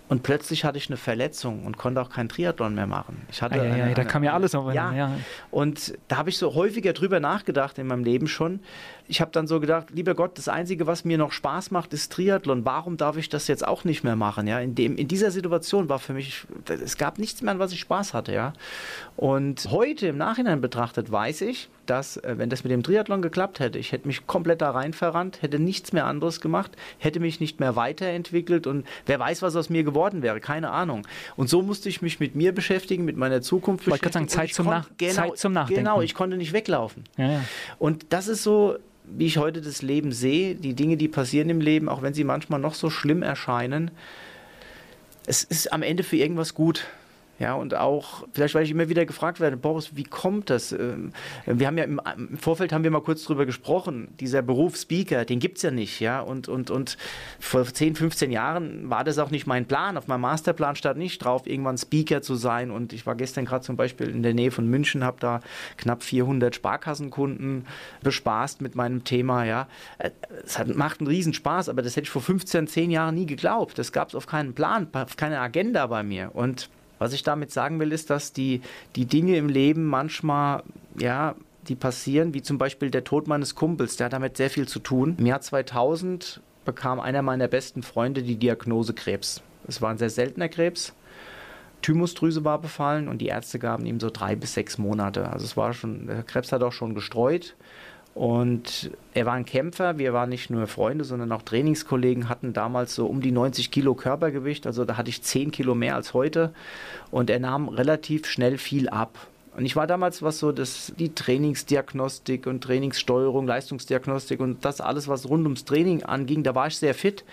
[0.10, 3.26] Und plötzlich hatte ich eine Verletzung und konnte auch keinen Triathlon mehr machen.
[3.32, 5.12] Ich hatte ah, ja, ja, eine, da kam ja alles auf ja, ja.
[5.50, 8.60] Und da habe ich so häufiger drüber nachgedacht in meinem Leben schon.
[9.08, 12.12] Ich habe dann so gedacht, lieber Gott, das Einzige, was mir noch Spaß macht, ist
[12.12, 12.66] Triathlon.
[12.66, 14.48] Warum darf ich das jetzt auch nicht mehr machen?
[14.48, 17.74] Ja, in, dem, in dieser Situation war für mich, es gab nichts mehr, an was
[17.74, 18.34] ich Spaß hatte.
[18.34, 18.54] Ja.
[19.16, 23.60] Und heute im Nachhinein betrachtet weiß ich, dass, äh, wenn das mit dem Triathlon geklappt
[23.60, 27.40] hätte, ich hätte mich komplett da rein verrannt, hätte nichts mehr anderes gemacht, hätte mich
[27.40, 31.06] nicht mehr weiterentwickelt und wer weiß, was aus mir geworden wäre, keine Ahnung.
[31.36, 34.26] Und so musste ich mich mit mir beschäftigen, mit meiner Zukunft beschäftigen.
[34.26, 35.84] Ich sagen, Zeit zum, Nach genau, Zeit zum Nachdenken.
[35.84, 37.04] Genau, ich konnte nicht weglaufen.
[37.18, 37.42] Ja, ja.
[37.80, 41.62] Und das ist so, wie ich heute das Leben sehe, die Dinge, die passieren im
[41.62, 43.92] Leben, auch wenn sie manchmal noch so schlimm erscheinen,
[45.26, 46.86] es ist am Ende für irgendwas gut.
[47.40, 50.72] Ja, und auch, vielleicht weil ich immer wieder gefragt werde, Boris, wie kommt das?
[50.72, 51.12] Ähm,
[51.48, 52.00] wir haben ja im,
[52.38, 56.00] Vorfeld haben wir mal kurz drüber gesprochen, dieser Beruf Speaker, den gibt es ja nicht,
[56.00, 56.22] ja.
[56.22, 56.96] Und, und, und
[57.40, 59.98] vor 10, 15 Jahren war das auch nicht mein Plan.
[59.98, 62.70] Auf meinem Masterplan stand nicht drauf, irgendwann Speaker zu sein.
[62.70, 65.40] Und ich war gestern gerade zum Beispiel in der Nähe von München, habe da
[65.78, 67.66] knapp 400 Sparkassenkunden
[68.04, 69.68] bespaßt mit meinem Thema, ja.
[69.98, 70.12] Äh,
[70.46, 73.80] es hat, macht einen Riesenspaß, aber das hätte ich vor 15, 10 Jahren nie geglaubt.
[73.80, 76.30] Das gab es auf keinen Plan, auf keine Agenda bei mir.
[76.36, 78.62] Und was ich damit sagen will, ist, dass die,
[78.96, 80.64] die Dinge im Leben manchmal,
[80.98, 81.36] ja,
[81.68, 84.80] die passieren, wie zum Beispiel der Tod meines Kumpels, der hat damit sehr viel zu
[84.80, 85.16] tun.
[85.18, 89.42] Im Jahr 2000 bekam einer meiner besten Freunde die Diagnose Krebs.
[89.68, 90.94] Es war ein sehr seltener Krebs.
[91.82, 95.30] Thymusdrüse war befallen und die Ärzte gaben ihm so drei bis sechs Monate.
[95.30, 97.56] Also es war schon, der Krebs hat auch schon gestreut.
[98.16, 102.94] Und er war ein Kämpfer, wir waren nicht nur Freunde, sondern auch Trainingskollegen, hatten damals
[102.94, 106.54] so um die 90 Kilo Körpergewicht, also da hatte ich 10 Kilo mehr als heute.
[107.10, 109.18] Und er nahm relativ schnell viel ab.
[109.56, 115.08] Und ich war damals, was so das, die Trainingsdiagnostik und Trainingssteuerung, Leistungsdiagnostik und das alles,
[115.08, 117.24] was rund ums Training anging, da war ich sehr fit.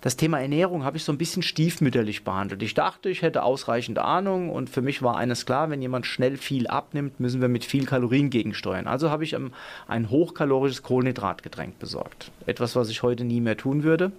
[0.00, 2.62] Das Thema Ernährung habe ich so ein bisschen stiefmütterlich behandelt.
[2.62, 6.36] Ich dachte, ich hätte ausreichend Ahnung und für mich war eines klar, wenn jemand schnell
[6.36, 8.88] viel abnimmt, müssen wir mit viel Kalorien gegensteuern.
[8.88, 12.32] Also habe ich ein hochkalorisches Kohlenhydratgetränk besorgt.
[12.46, 14.10] Etwas, was ich heute nie mehr tun würde.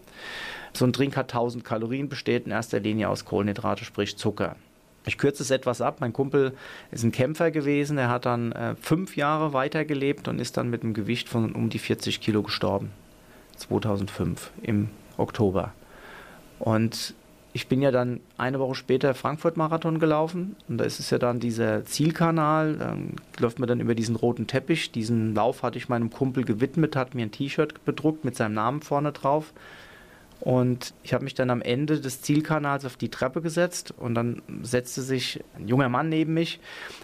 [0.73, 4.55] So ein Drink hat 1000 Kalorien, besteht in erster Linie aus Kohlenhydrate, sprich Zucker.
[5.05, 5.97] Ich kürze es etwas ab.
[5.99, 6.53] Mein Kumpel
[6.91, 7.97] ist ein Kämpfer gewesen.
[7.97, 11.69] Er hat dann äh, fünf Jahre weitergelebt und ist dann mit einem Gewicht von um
[11.69, 12.91] die 40 Kilo gestorben.
[13.57, 15.73] 2005 im Oktober.
[16.59, 17.15] Und
[17.53, 20.55] ich bin ja dann eine Woche später Frankfurt-Marathon gelaufen.
[20.69, 22.77] Und da ist es ja dann dieser Zielkanal.
[22.77, 24.91] Dann läuft man dann über diesen roten Teppich.
[24.91, 28.81] Diesen Lauf hatte ich meinem Kumpel gewidmet, hat mir ein T-Shirt bedruckt mit seinem Namen
[28.81, 29.53] vorne drauf.
[30.41, 34.41] Und ich habe mich dann am Ende des Zielkanals auf die Treppe gesetzt und dann
[34.63, 36.59] setzte sich ein junger Mann neben mich,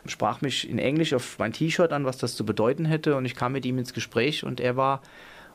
[0.07, 3.15] sprach mich in Englisch auf mein T-Shirt an, was das zu bedeuten hätte.
[3.15, 5.01] Und ich kam mit ihm ins Gespräch und er war,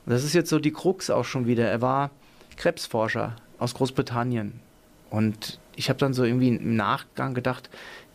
[0.07, 2.11] und das ist jetzt so die Krux auch schon wieder, er war
[2.57, 4.61] Krebsforscher aus Großbritannien.
[5.11, 7.69] Und ich habe dann so irgendwie im Nachgang gedacht,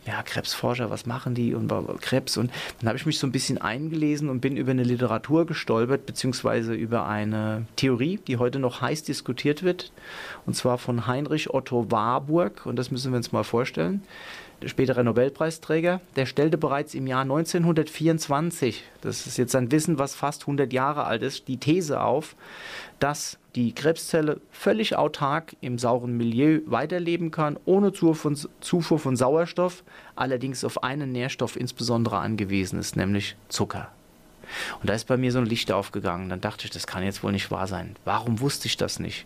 [0.08, 1.54] ja, Krebsforscher, was machen die?
[1.54, 2.38] Und Krebs.
[2.38, 6.06] Und dann habe ich mich so ein bisschen eingelesen und bin über eine Literatur gestolpert,
[6.06, 9.92] beziehungsweise über eine Theorie, die heute noch heiß diskutiert wird,
[10.46, 12.66] und zwar von Heinrich Otto Warburg.
[12.66, 14.02] Und das müssen wir uns mal vorstellen.
[14.62, 20.16] Der spätere Nobelpreisträger, der stellte bereits im Jahr 1924, das ist jetzt ein Wissen, was
[20.16, 22.36] fast 100 Jahre alt ist, die These auf,
[23.00, 29.84] dass die Krebszelle völlig autark im sauren Milieu weiterleben kann, ohne Zufuhr von Sauerstoff,
[30.16, 33.92] allerdings auf einen Nährstoff insbesondere angewiesen ist, nämlich Zucker.
[34.80, 36.30] Und da ist bei mir so ein Licht aufgegangen.
[36.30, 37.96] Dann dachte ich, das kann jetzt wohl nicht wahr sein.
[38.06, 39.26] Warum wusste ich das nicht?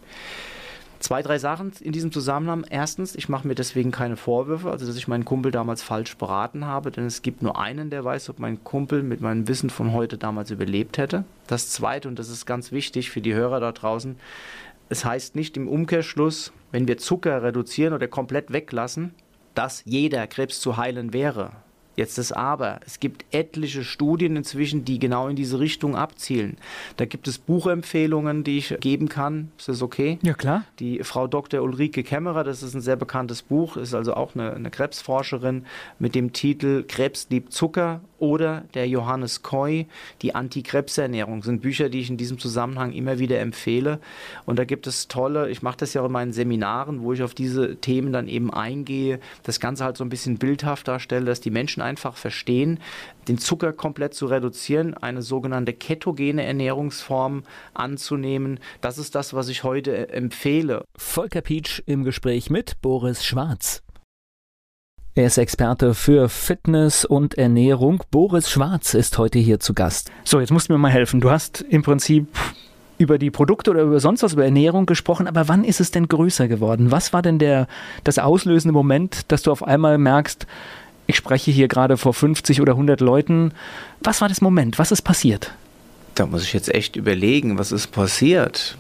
[1.01, 2.63] Zwei, drei Sachen in diesem Zusammenhang.
[2.69, 6.65] Erstens, ich mache mir deswegen keine Vorwürfe, also dass ich meinen Kumpel damals falsch beraten
[6.65, 9.93] habe, denn es gibt nur einen, der weiß, ob mein Kumpel mit meinem Wissen von
[9.93, 11.23] heute damals überlebt hätte.
[11.47, 14.15] Das Zweite, und das ist ganz wichtig für die Hörer da draußen,
[14.89, 19.15] es heißt nicht im Umkehrschluss, wenn wir Zucker reduzieren oder komplett weglassen,
[19.55, 21.51] dass jeder Krebs zu heilen wäre.
[22.01, 22.79] Jetzt das Aber.
[22.83, 26.57] Es gibt etliche Studien inzwischen, die genau in diese Richtung abzielen.
[26.97, 29.51] Da gibt es Buchempfehlungen, die ich geben kann.
[29.59, 30.17] Ist das okay?
[30.23, 30.63] Ja, klar.
[30.79, 31.61] Die Frau Dr.
[31.61, 35.67] Ulrike Kämmerer, das ist ein sehr bekanntes Buch, ist also auch eine, eine Krebsforscherin
[35.99, 39.87] mit dem Titel Krebs liebt Zucker oder der Johannes Koy,
[40.21, 41.43] die Antikrebsernährung.
[41.43, 43.99] sind Bücher, die ich in diesem Zusammenhang immer wieder empfehle.
[44.45, 47.23] Und da gibt es tolle, ich mache das ja auch in meinen Seminaren, wo ich
[47.23, 51.41] auf diese Themen dann eben eingehe, das Ganze halt so ein bisschen bildhaft darstelle, dass
[51.41, 52.79] die Menschen einfach verstehen,
[53.27, 58.59] den Zucker komplett zu reduzieren, eine sogenannte ketogene Ernährungsform anzunehmen.
[58.81, 60.85] Das ist das, was ich heute empfehle.
[60.95, 63.81] Volker Pietsch im Gespräch mit Boris Schwarz.
[65.13, 68.01] Er ist Experte für Fitness und Ernährung.
[68.11, 70.09] Boris Schwarz ist heute hier zu Gast.
[70.23, 71.19] So, jetzt musst du mir mal helfen.
[71.19, 72.27] Du hast im Prinzip
[72.97, 76.07] über die Produkte oder über sonst was, über Ernährung gesprochen, aber wann ist es denn
[76.07, 76.91] größer geworden?
[76.91, 77.67] Was war denn der,
[78.05, 80.47] das auslösende Moment, dass du auf einmal merkst,
[81.07, 83.53] ich spreche hier gerade vor 50 oder 100 Leuten.
[84.01, 84.79] Was war das Moment?
[84.79, 85.51] Was ist passiert?
[86.15, 88.77] Da muss ich jetzt echt überlegen, was ist passiert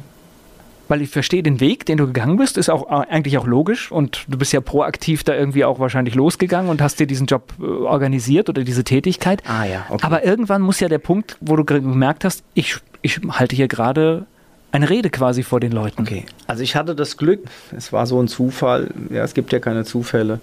[0.91, 3.93] weil ich verstehe den Weg, den du gegangen bist, ist auch äh, eigentlich auch logisch
[3.93, 7.53] und du bist ja proaktiv da irgendwie auch wahrscheinlich losgegangen und hast dir diesen Job
[7.61, 9.41] äh, organisiert oder diese Tätigkeit.
[9.47, 10.05] Ah ja, okay.
[10.05, 14.25] Aber irgendwann muss ja der Punkt, wo du gemerkt hast, ich, ich halte hier gerade
[14.73, 16.01] eine Rede quasi vor den Leuten.
[16.01, 17.39] Okay, also ich hatte das Glück,
[17.73, 20.41] es war so ein Zufall, ja, es gibt ja keine Zufälle.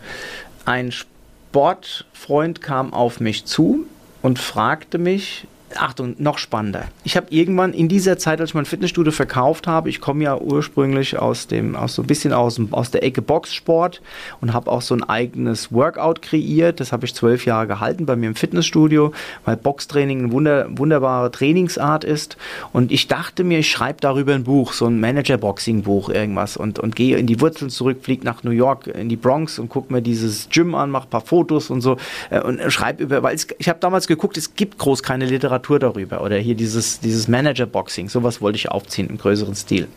[0.64, 3.84] Ein Sportfreund kam auf mich zu
[4.22, 6.85] und fragte mich, Achtung, noch spannender.
[7.04, 10.38] Ich habe irgendwann in dieser Zeit, als ich mein Fitnessstudio verkauft habe, ich komme ja
[10.38, 14.00] ursprünglich aus dem, aus so ein bisschen aus, aus der Ecke Boxsport
[14.40, 16.81] und habe auch so ein eigenes Workout kreiert.
[16.81, 19.12] Das habe ich zwölf Jahre gehalten bei mir im Fitnessstudio,
[19.44, 22.38] weil Boxtraining eine wunder, wunderbare Trainingsart ist.
[22.72, 26.96] Und ich dachte mir, ich schreibe darüber ein Buch, so ein Manager-Boxing-Buch, irgendwas und, und
[26.96, 30.00] gehe in die Wurzeln zurück, fliege nach New York, in die Bronx und gucke mir
[30.00, 31.98] dieses Gym an, mache ein paar Fotos und so
[32.31, 35.58] äh, und schreibe über, weil es, ich habe damals geguckt, es gibt groß keine Literatur
[35.59, 39.88] Literatur darüber oder hier dieses, dieses Manager-Boxing, sowas wollte ich aufziehen im größeren Stil.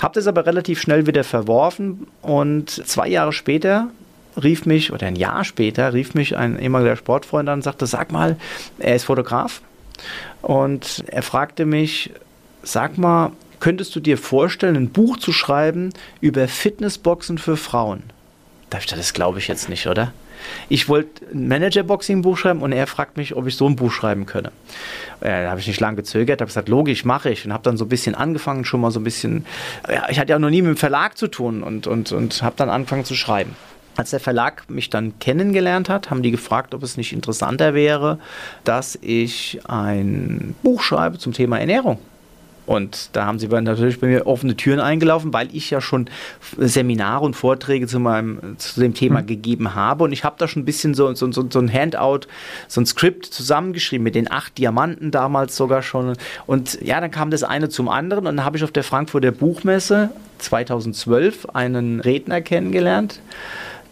[0.00, 3.88] Habe das aber relativ schnell wieder verworfen und zwei Jahre später
[4.40, 8.12] rief mich, oder ein Jahr später, rief mich ein ehemaliger Sportfreund an und sagte, sag
[8.12, 8.36] mal,
[8.78, 9.60] er ist Fotograf
[10.42, 12.10] und er fragte mich,
[12.62, 18.04] sag mal, könntest du dir vorstellen, ein Buch zu schreiben über Fitnessboxen für Frauen?
[18.70, 20.12] Da ich das glaube ich jetzt nicht, oder?
[20.68, 24.26] Ich wollte ein Manager-Boxing-Buch schreiben und er fragt mich, ob ich so ein Buch schreiben
[24.26, 24.52] könne.
[25.22, 27.76] Ja, da habe ich nicht lange gezögert, habe gesagt, logisch, mache ich und habe dann
[27.76, 29.44] so ein bisschen angefangen, schon mal so ein bisschen,
[29.88, 32.54] ja, ich hatte ja noch nie mit dem Verlag zu tun und, und, und habe
[32.56, 33.54] dann angefangen zu schreiben.
[33.96, 38.18] Als der Verlag mich dann kennengelernt hat, haben die gefragt, ob es nicht interessanter wäre,
[38.64, 41.98] dass ich ein Buch schreibe zum Thema Ernährung.
[42.70, 46.08] Und da haben sie natürlich bei mir offene Türen eingelaufen, weil ich ja schon
[46.56, 49.26] Seminare und Vorträge zu, meinem, zu dem Thema mhm.
[49.26, 50.04] gegeben habe.
[50.04, 52.28] Und ich habe da schon ein bisschen so, so, so, so ein Handout,
[52.68, 56.16] so ein Skript zusammengeschrieben mit den acht Diamanten damals sogar schon.
[56.46, 58.28] Und ja, dann kam das eine zum anderen.
[58.28, 63.20] Und dann habe ich auf der Frankfurter Buchmesse 2012 einen Redner kennengelernt,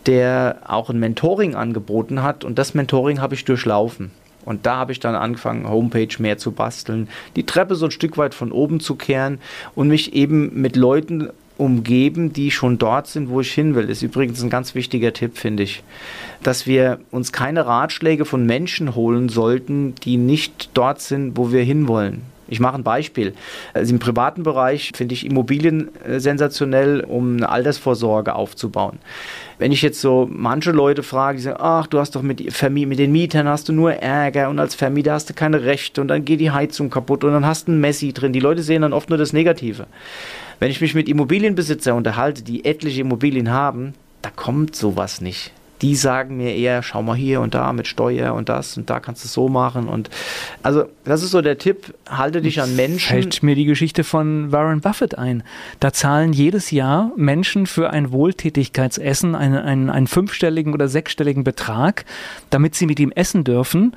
[0.07, 2.45] der auch ein Mentoring angeboten hat.
[2.45, 4.12] Und das Mentoring habe ich durchlaufen.
[4.44, 8.16] Und da habe ich dann angefangen, Homepage mehr zu basteln, die Treppe so ein Stück
[8.16, 9.38] weit von oben zu kehren
[9.74, 13.88] und mich eben mit Leuten umgeben, die schon dort sind, wo ich hin will.
[13.88, 15.83] Das ist übrigens ein ganz wichtiger Tipp, finde ich.
[16.42, 21.62] Dass wir uns keine Ratschläge von Menschen holen sollten, die nicht dort sind, wo wir
[21.62, 22.22] hinwollen.
[22.48, 23.34] Ich mache ein Beispiel.
[23.74, 28.98] Also Im privaten Bereich finde ich Immobilien äh, sensationell, um eine Altersvorsorge aufzubauen.
[29.58, 32.98] Wenn ich jetzt so manche Leute frage, die sagen, ach, du hast doch mit, mit
[32.98, 36.24] den Mietern hast du nur Ärger und als Vermieter hast du keine Rechte und dann
[36.24, 38.32] geht die Heizung kaputt und dann hast du ein Messi drin.
[38.32, 39.87] Die Leute sehen dann oft nur das Negative.
[40.61, 45.52] Wenn ich mich mit Immobilienbesitzern unterhalte, die etliche Immobilien haben, da kommt sowas nicht
[45.83, 49.01] die sagen mir eher, schau mal hier und da mit Steuer und das und da
[49.01, 49.88] kannst du es so machen.
[49.88, 50.11] Und
[50.62, 53.09] also das ist so der Tipp, halte dich an Menschen.
[53.09, 55.43] Fällt mir die Geschichte von Warren Buffett ein.
[55.81, 62.05] Da zahlen jedes Jahr Menschen für ein Wohltätigkeitsessen einen, einen, einen fünfstelligen oder sechsstelligen Betrag,
[62.51, 63.95] damit sie mit ihm essen dürfen.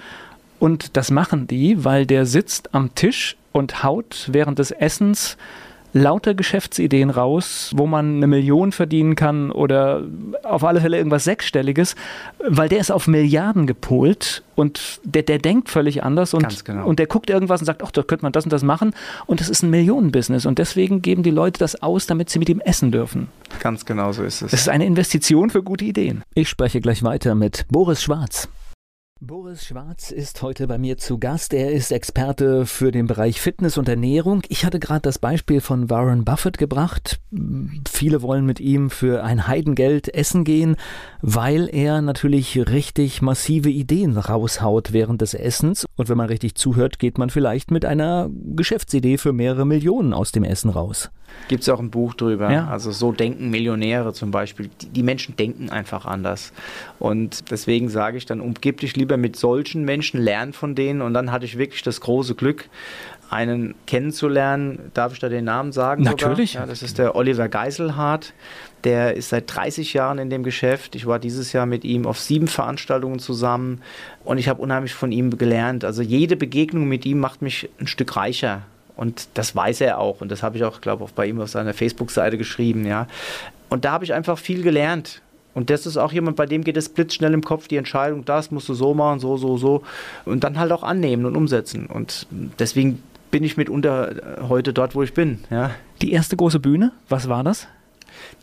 [0.59, 5.37] Und das machen die, weil der sitzt am Tisch und haut während des Essens
[5.93, 10.03] lauter Geschäftsideen raus, wo man eine Million verdienen kann oder
[10.43, 11.95] auf alle Fälle irgendwas Sechsstelliges,
[12.47, 16.85] weil der ist auf Milliarden gepolt und der, der denkt völlig anders und, genau.
[16.85, 18.93] und der guckt irgendwas und sagt, ach, da könnte man das und das machen
[19.25, 22.49] und das ist ein Millionenbusiness und deswegen geben die Leute das aus, damit sie mit
[22.49, 23.27] ihm essen dürfen.
[23.59, 24.53] Ganz genau so ist es.
[24.53, 26.23] Es ist eine Investition für gute Ideen.
[26.33, 28.49] Ich spreche gleich weiter mit Boris Schwarz.
[29.23, 31.53] Boris Schwarz ist heute bei mir zu Gast.
[31.53, 34.41] Er ist Experte für den Bereich Fitness und Ernährung.
[34.49, 37.21] Ich hatte gerade das Beispiel von Warren Buffett gebracht.
[37.87, 40.75] Viele wollen mit ihm für ein Heidengeld essen gehen,
[41.21, 45.85] weil er natürlich richtig massive Ideen raushaut während des Essens.
[45.97, 50.31] Und wenn man richtig zuhört, geht man vielleicht mit einer Geschäftsidee für mehrere Millionen aus
[50.31, 51.11] dem Essen raus.
[51.47, 52.49] Gibt es auch ein Buch drüber.
[52.51, 52.67] Ja.
[52.67, 54.69] Also so denken Millionäre zum Beispiel.
[54.81, 56.53] Die, die, Menschen denken einfach anders.
[56.97, 61.01] Und deswegen sage ich dann, umgib dich lieber mit solchen Menschen, lern von denen.
[61.01, 62.69] Und dann hatte ich wirklich das große Glück,
[63.29, 64.91] einen kennenzulernen.
[64.93, 66.03] Darf ich da den Namen sagen?
[66.03, 66.53] Natürlich.
[66.55, 68.33] Ja, das ist der Oliver Geiselhardt.
[68.83, 70.95] Der ist seit 30 Jahren in dem Geschäft.
[70.95, 73.81] Ich war dieses Jahr mit ihm auf sieben Veranstaltungen zusammen
[74.23, 75.85] und ich habe unheimlich von ihm gelernt.
[75.85, 78.63] Also jede Begegnung mit ihm macht mich ein Stück reicher.
[78.95, 80.21] Und das weiß er auch.
[80.21, 83.07] Und das habe ich auch, glaube ich, bei ihm auf seiner Facebook-Seite geschrieben, ja.
[83.69, 85.21] Und da habe ich einfach viel gelernt.
[85.53, 88.51] Und das ist auch jemand, bei dem geht es blitzschnell im Kopf, die Entscheidung, das
[88.51, 89.83] musst du so machen, so, so, so.
[90.25, 91.87] Und dann halt auch annehmen und umsetzen.
[91.87, 92.27] Und
[92.59, 95.39] deswegen bin ich mitunter heute dort, wo ich bin.
[95.49, 95.71] Ja.
[96.01, 97.67] Die erste große Bühne, was war das?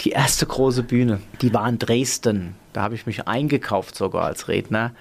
[0.01, 2.55] Die erste große Bühne, die war in Dresden.
[2.73, 4.93] Da habe ich mich eingekauft sogar als Redner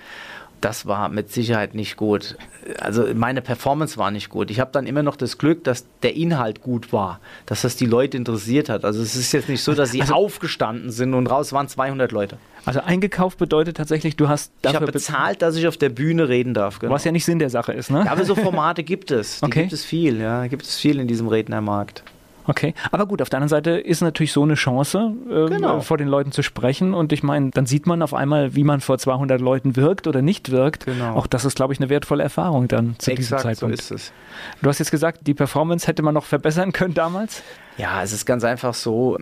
[0.61, 2.35] das war mit Sicherheit nicht gut.
[2.79, 4.51] Also meine Performance war nicht gut.
[4.51, 7.85] Ich habe dann immer noch das Glück, dass der Inhalt gut war, dass das die
[7.85, 8.83] Leute interessiert hat.
[8.83, 12.11] Also es ist jetzt nicht so, dass sie also, aufgestanden sind und raus waren 200
[12.11, 12.37] Leute.
[12.65, 16.53] Also eingekauft bedeutet tatsächlich, du hast Ich habe bezahlt, dass ich auf der Bühne reden
[16.53, 16.79] darf.
[16.79, 16.93] Genau.
[16.93, 18.03] Was ja nicht Sinn der Sache ist, ne?
[18.05, 19.39] Ja, aber so Formate gibt es.
[19.39, 19.61] Die okay.
[19.61, 22.03] gibt es viel, ja, gibt es viel in diesem Rednermarkt.
[22.47, 25.81] Okay, aber gut, auf der anderen Seite ist natürlich so eine Chance, äh, genau.
[25.81, 28.79] vor den Leuten zu sprechen und ich meine, dann sieht man auf einmal, wie man
[28.79, 30.85] vor 200 Leuten wirkt oder nicht wirkt.
[30.85, 31.15] Genau.
[31.15, 33.81] Auch das ist, glaube ich, eine wertvolle Erfahrung dann zu Exakt, diesem Zeitpunkt.
[33.81, 34.13] so ist es.
[34.61, 37.43] Du hast jetzt gesagt, die Performance hätte man noch verbessern können damals?
[37.77, 39.17] Ja, es ist ganz einfach so.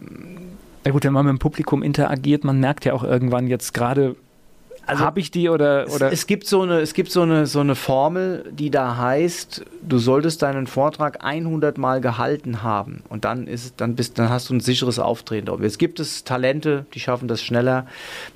[0.85, 4.15] Ja gut, wenn man mit dem Publikum interagiert, man merkt ja auch irgendwann jetzt gerade
[4.85, 6.07] also habe ich die oder, oder?
[6.07, 9.65] Es, es, gibt so eine, es gibt so eine, so eine Formel, die da heißt,
[9.81, 14.49] du solltest deinen Vortrag 100 Mal gehalten haben und dann ist, dann bist, dann hast
[14.49, 15.51] du ein sicheres Auftreten.
[15.61, 17.87] Jetzt gibt es Talente, die schaffen das schneller.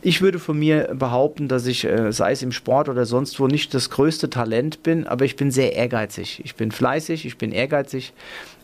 [0.01, 3.47] Ich würde von mir behaupten, dass ich, äh, sei es im Sport oder sonst wo,
[3.47, 6.41] nicht das größte Talent bin, aber ich bin sehr ehrgeizig.
[6.43, 8.13] Ich bin fleißig, ich bin ehrgeizig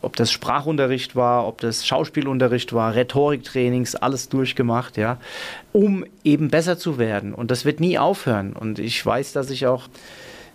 [0.05, 5.17] ob das Sprachunterricht war, ob das Schauspielunterricht war, Rhetoriktrainings, alles durchgemacht, ja,
[5.73, 7.33] um eben besser zu werden.
[7.33, 8.53] Und das wird nie aufhören.
[8.53, 9.87] Und ich weiß, dass ich auch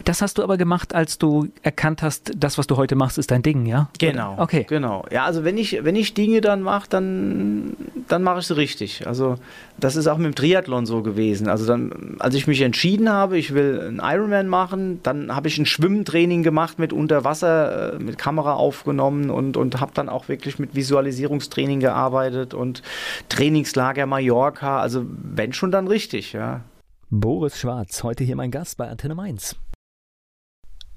[0.04, 3.30] das hast du aber gemacht, als du erkannt hast, das, was du heute machst, ist
[3.30, 3.90] dein Ding, ja?
[3.98, 4.34] Genau.
[4.38, 4.64] Okay.
[4.68, 5.04] Genau.
[5.10, 7.76] Ja, also wenn ich, wenn ich Dinge dann mache, dann,
[8.08, 9.06] dann mache ich sie richtig.
[9.06, 9.36] Also
[9.78, 11.48] das ist auch mit dem Triathlon so gewesen.
[11.48, 15.58] Also dann, als ich mich entschieden habe, ich will einen Ironman machen, dann habe ich
[15.58, 20.58] ein Schwimmtraining gemacht mit Unterwasser, äh, mit Kamera aufgenommen und, und habe dann auch wirklich
[20.58, 22.82] mit Visualisierungstraining gearbeitet und
[23.28, 24.80] Trainingslager Mallorca.
[24.80, 26.62] Also wenn schon, dann richtig, ja.
[27.10, 29.56] Boris Schwarz, heute hier mein Gast bei Antenne Mainz.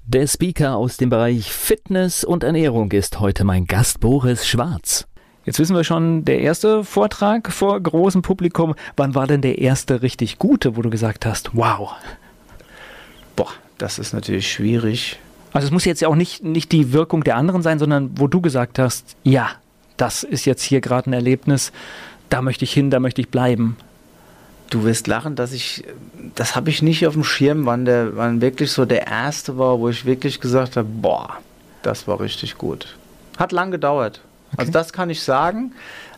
[0.06, 5.06] Der Speaker aus dem Bereich Fitness und Ernährung ist heute mein Gast Boris Schwarz.
[5.46, 8.74] Jetzt wissen wir schon, der erste Vortrag vor großem Publikum.
[8.96, 11.94] Wann war denn der erste richtig gute, wo du gesagt hast, wow?
[13.34, 15.18] Boah, das ist natürlich schwierig.
[15.54, 18.28] Also es muss jetzt ja auch nicht, nicht die Wirkung der anderen sein, sondern wo
[18.28, 19.52] du gesagt hast, ja,
[19.96, 21.72] das ist jetzt hier gerade ein Erlebnis,
[22.28, 23.78] da möchte ich hin, da möchte ich bleiben.
[24.70, 25.84] Du wirst lachen, dass ich,
[26.34, 29.78] das habe ich nicht auf dem Schirm, wann der, wann wirklich so der erste war,
[29.78, 31.38] wo ich wirklich gesagt habe, boah,
[31.82, 32.96] das war richtig gut.
[33.36, 34.20] Hat lang gedauert.
[34.52, 34.60] Okay.
[34.60, 35.72] Also das kann ich sagen.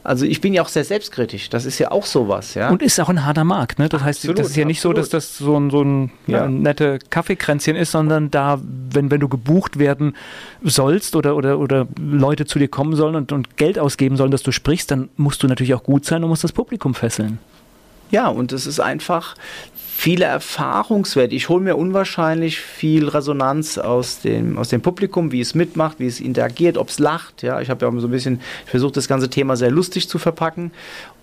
[0.07, 1.51] Also ich bin ja auch sehr selbstkritisch.
[1.51, 2.71] Das ist ja auch sowas, ja.
[2.71, 3.89] Und ist auch ein harter Markt, ne?
[3.89, 4.99] Das heißt, absolut, das ist ja nicht absolut.
[4.99, 6.47] so, dass das so ein, so ein ja.
[6.47, 10.15] nette Kaffeekränzchen ist, sondern da, wenn, wenn du gebucht werden
[10.63, 14.45] sollst oder, oder, oder Leute zu dir kommen sollen und, und Geld ausgeben sollen, dass
[14.45, 17.41] du sprichst, dann musst du natürlich auch gut sein und musst das Publikum fesseln.
[18.11, 19.35] Ja, und es ist einfach
[19.97, 21.35] viele Erfahrungswerte.
[21.35, 26.07] Ich hole mir unwahrscheinlich viel Resonanz aus dem, aus dem Publikum, wie es mitmacht, wie
[26.07, 27.43] es interagiert, ob es lacht.
[27.43, 30.09] Ja, ich habe ja auch so ein bisschen, ich versuche das ganze Thema sehr lustig
[30.09, 30.71] zu verpacken.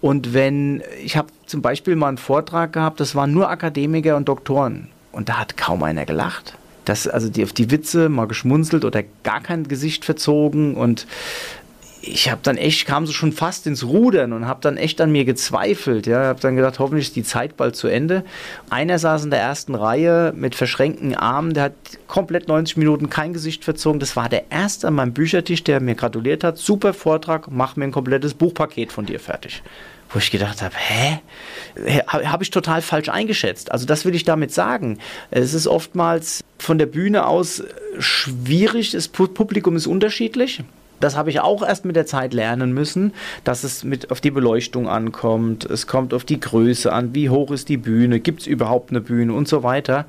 [0.02, 4.28] Und wenn, ich habe zum Beispiel mal einen Vortrag gehabt, das waren nur Akademiker und
[4.28, 4.90] Doktoren.
[5.12, 6.58] Und da hat kaum einer gelacht.
[6.86, 11.06] Das, also die auf die Witze mal geschmunzelt oder gar kein Gesicht verzogen und
[12.06, 15.12] ich habe dann echt, kam so schon fast ins Rudern und habe dann echt an
[15.12, 16.06] mir gezweifelt.
[16.06, 18.26] Ja, habe dann gedacht, hoffentlich ist die Zeit bald zu Ende.
[18.70, 21.74] Einer saß in der ersten Reihe mit verschränkten Armen, der hat
[22.08, 24.02] komplett 90 Minuten kein Gesicht verzogen.
[24.02, 26.58] Das war der erste an meinem Büchertisch, der mir gratuliert hat.
[26.58, 29.64] Super Vortrag, mach mir ein komplettes Buchpaket von dir fertig.
[30.10, 31.22] Wo ich gedacht habe, hä?
[32.08, 33.72] Habe ich total falsch eingeschätzt.
[33.72, 35.00] Also das will ich damit sagen.
[35.32, 37.64] Es ist oftmals von der Bühne aus
[37.98, 40.64] schwierig, das Publikum ist unterschiedlich.
[41.04, 44.32] Das habe ich auch erst mit der Zeit lernen müssen, dass es mit auf die
[44.32, 48.48] Beleuchtung ankommt, es kommt auf die Größe an, wie hoch ist die Bühne, gibt es
[48.48, 50.06] überhaupt eine Bühne und so weiter.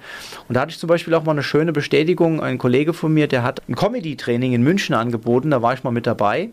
[0.49, 2.41] Und da hatte ich zum Beispiel auch mal eine schöne Bestätigung.
[2.41, 5.91] Ein Kollege von mir, der hat ein Comedy-Training in München angeboten, da war ich mal
[5.91, 6.51] mit dabei.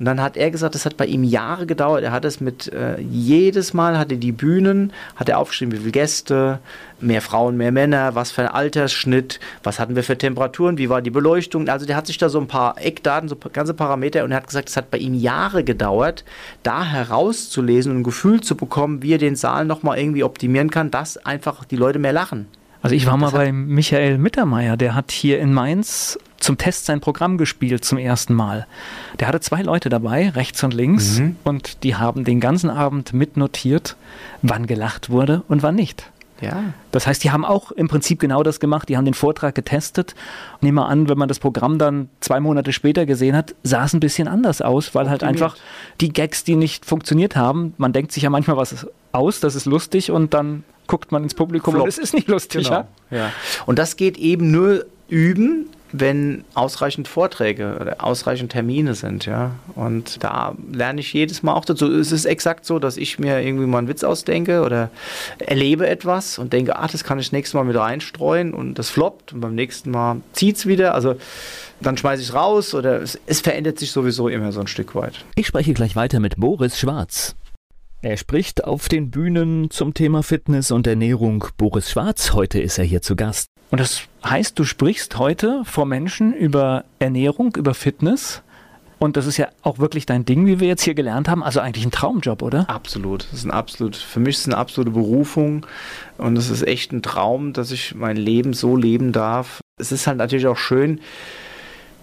[0.00, 2.02] Und dann hat er gesagt, das hat bei ihm Jahre gedauert.
[2.02, 5.92] Er hat es mit äh, jedes Mal hatte die Bühnen, hat er aufgeschrieben, wie viele
[5.92, 6.58] Gäste,
[7.06, 11.02] mehr Frauen, mehr Männer, was für ein Altersschnitt, was hatten wir für Temperaturen, wie war
[11.02, 11.68] die Beleuchtung.
[11.68, 14.46] Also der hat sich da so ein paar Eckdaten, so ganze Parameter und er hat
[14.46, 16.24] gesagt, es hat bei ihm Jahre gedauert,
[16.62, 20.90] da herauszulesen und ein Gefühl zu bekommen, wie er den Saal nochmal irgendwie optimieren kann,
[20.90, 22.46] dass einfach die Leute mehr lachen.
[22.82, 27.00] Also ich war mal bei Michael Mittermeier, der hat hier in Mainz zum Test sein
[27.00, 28.66] Programm gespielt zum ersten Mal.
[29.18, 31.36] Der hatte zwei Leute dabei, rechts und links, mhm.
[31.44, 33.96] und die haben den ganzen Abend mitnotiert,
[34.42, 36.10] wann gelacht wurde und wann nicht.
[36.40, 36.64] Ja.
[36.90, 38.88] Das heißt, die haben auch im Prinzip genau das gemacht.
[38.88, 40.14] Die haben den Vortrag getestet.
[40.60, 43.92] Nehmen wir an, wenn man das Programm dann zwei Monate später gesehen hat, sah es
[43.92, 45.56] ein bisschen anders aus, weil halt einfach
[46.00, 49.66] die Gags, die nicht funktioniert haben, man denkt sich ja manchmal was aus, das ist
[49.66, 51.84] lustig und dann guckt man ins Publikum Flop.
[51.84, 52.64] und es ist nicht lustig.
[52.64, 52.86] Genau.
[53.10, 53.30] Ja?
[53.66, 55.66] Und das geht eben nur üben,
[55.96, 59.52] wenn ausreichend Vorträge oder ausreichend Termine sind, ja.
[59.76, 61.88] Und da lerne ich jedes Mal auch dazu.
[61.88, 64.90] Es ist exakt so, dass ich mir irgendwie mal einen Witz ausdenke oder
[65.38, 68.90] erlebe etwas und denke, ach, das kann ich das nächste Mal wieder einstreuen und das
[68.90, 70.96] floppt und beim nächsten Mal zieht es wieder.
[70.96, 71.14] Also
[71.80, 74.96] dann schmeiße ich es raus oder es, es verändert sich sowieso immer so ein Stück
[74.96, 75.24] weit.
[75.36, 77.36] Ich spreche gleich weiter mit Boris Schwarz.
[78.02, 81.44] Er spricht auf den Bühnen zum Thema Fitness und Ernährung.
[81.56, 83.53] Boris Schwarz, heute ist er hier zu Gast.
[83.74, 88.40] Und das heißt, du sprichst heute vor Menschen über Ernährung, über Fitness.
[89.00, 91.42] Und das ist ja auch wirklich dein Ding, wie wir jetzt hier gelernt haben.
[91.42, 92.70] Also eigentlich ein Traumjob, oder?
[92.70, 93.24] Absolut.
[93.32, 95.66] Das ist ein absolut, für mich ist es eine absolute Berufung.
[96.18, 99.58] Und es ist echt ein Traum, dass ich mein Leben so leben darf.
[99.76, 101.00] Es ist halt natürlich auch schön,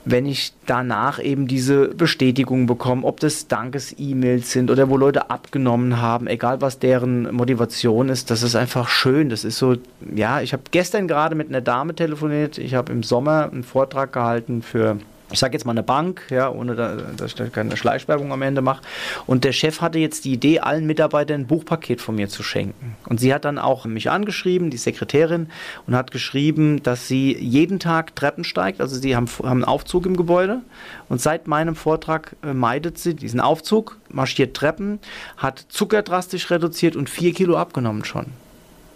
[0.06, 6.02] wenn ich danach eben diese Bestätigung bekomme, ob das Dankes-E-Mails sind oder wo Leute abgenommen
[6.02, 9.30] haben, egal was deren Motivation ist, das ist einfach schön.
[9.30, 9.76] Das ist so,
[10.16, 14.14] ja, ich habe gestern gerade mit einer Dame telefoniert, ich habe im Sommer einen Vortrag
[14.14, 14.97] gehalten für
[15.32, 18.41] ich sage jetzt mal eine Bank, ja, ohne da, dass ich da keine Schleichwerbung am
[18.41, 18.82] Ende mache.
[19.27, 22.95] Und der Chef hatte jetzt die Idee, allen Mitarbeitern ein Buchpaket von mir zu schenken.
[23.07, 25.49] Und sie hat dann auch mich angeschrieben, die Sekretärin,
[25.88, 28.82] und hat geschrieben, dass sie jeden Tag Treppen steigt.
[28.82, 30.61] Also sie haben, haben einen Aufzug im Gebäude.
[31.09, 34.99] Und seit meinem Vortrag äh, meidet sie diesen Aufzug, marschiert Treppen,
[35.38, 38.27] hat Zucker drastisch reduziert und vier Kilo abgenommen schon.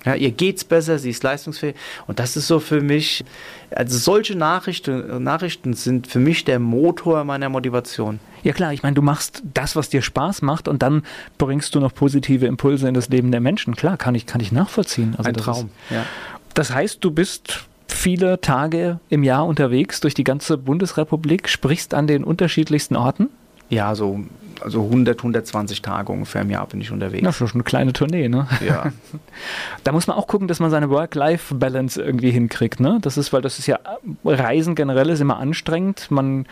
[0.06, 1.76] Ja, ihr geht's besser, sie ist leistungsfähig.
[2.08, 3.26] Und das ist so für mich,
[3.72, 8.20] also solche Nachrichten, Nachrichten sind für mich der Motor meiner Motivation.
[8.43, 11.03] Ja klar, ich meine, du machst das, was dir Spaß macht und dann
[11.39, 13.76] bringst du noch positive Impulse in das Leben der Menschen.
[13.76, 15.16] Klar, kann ich, kann ich nachvollziehen.
[15.18, 16.06] Also Ein Traum, ist, ja.
[16.53, 22.08] Das heißt, du bist viele Tage im Jahr unterwegs durch die ganze Bundesrepublik, sprichst an
[22.08, 23.30] den unterschiedlichsten Orten?
[23.70, 24.20] Ja, so
[24.61, 27.24] also 100, 120 Tage ungefähr im Jahr bin ich unterwegs.
[27.24, 28.47] Das ist schon eine kleine Tournee, ne?
[28.66, 28.91] Ja.
[29.84, 32.99] da muss man auch gucken, dass man seine Work-Life-Balance irgendwie hinkriegt, ne?
[33.01, 33.80] Das ist, weil das ist ja,
[34.24, 36.09] Reisen generell ist immer anstrengend.
[36.09, 36.45] Man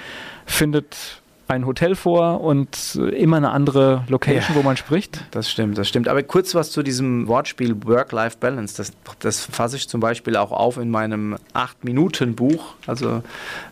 [0.46, 1.22] findet
[1.54, 5.24] ein Hotel vor und immer eine andere Location, ja, wo man spricht.
[5.32, 6.08] Das stimmt, das stimmt.
[6.08, 8.76] Aber kurz was zu diesem Wortspiel Work-Life-Balance.
[8.78, 13.24] Das, das fasse ich zum Beispiel auch auf in meinem 8-Minuten-Buch, also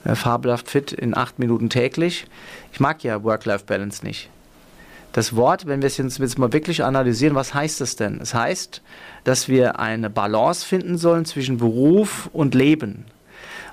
[0.06, 2.26] äh, Fabelhaft Fit in 8 Minuten täglich.
[2.72, 4.30] Ich mag ja Work-Life-Balance nicht.
[5.14, 8.20] Das Wort, wenn wir es jetzt mal wirklich analysieren, was heißt das denn?
[8.22, 8.82] Es heißt,
[9.26, 13.06] dass wir eine Balance finden sollen zwischen Beruf und Leben.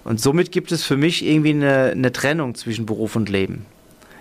[0.03, 3.67] Und somit gibt es für mich irgendwie eine, eine Trennung zwischen Beruf und Leben.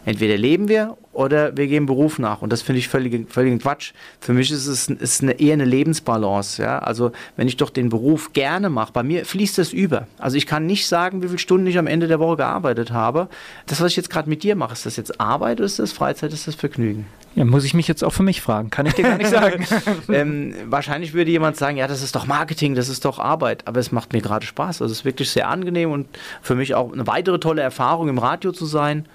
[0.07, 2.41] Entweder leben wir oder wir gehen Beruf nach.
[2.41, 3.91] Und das finde ich völlig, völlig Quatsch.
[4.21, 6.63] Für mich ist es ist eine, eher eine Lebensbalance.
[6.63, 6.79] Ja?
[6.79, 10.07] Also wenn ich doch den Beruf gerne mache, bei mir fließt das über.
[10.17, 13.27] Also ich kann nicht sagen, wie viele Stunden ich am Ende der Woche gearbeitet habe.
[13.65, 15.91] Das, was ich jetzt gerade mit dir mache, ist das jetzt Arbeit oder ist das
[15.91, 17.05] Freizeit, ist das Vergnügen?
[17.35, 18.69] Ja, muss ich mich jetzt auch für mich fragen.
[18.69, 19.67] Kann ich dir gar nicht sagen.
[20.09, 23.67] ähm, wahrscheinlich würde jemand sagen, ja, das ist doch Marketing, das ist doch Arbeit.
[23.67, 24.81] Aber es macht mir gerade Spaß.
[24.81, 26.07] Also es ist wirklich sehr angenehm und
[26.41, 29.05] für mich auch eine weitere tolle Erfahrung, im Radio zu sein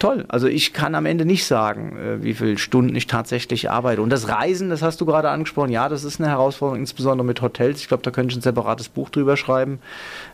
[0.00, 0.24] toll.
[0.28, 4.02] Also ich kann am Ende nicht sagen, äh, wie viele Stunden ich tatsächlich arbeite.
[4.02, 7.40] Und das Reisen, das hast du gerade angesprochen, ja, das ist eine Herausforderung, insbesondere mit
[7.42, 7.80] Hotels.
[7.80, 9.78] Ich glaube, da könnte ich ein separates Buch drüber schreiben.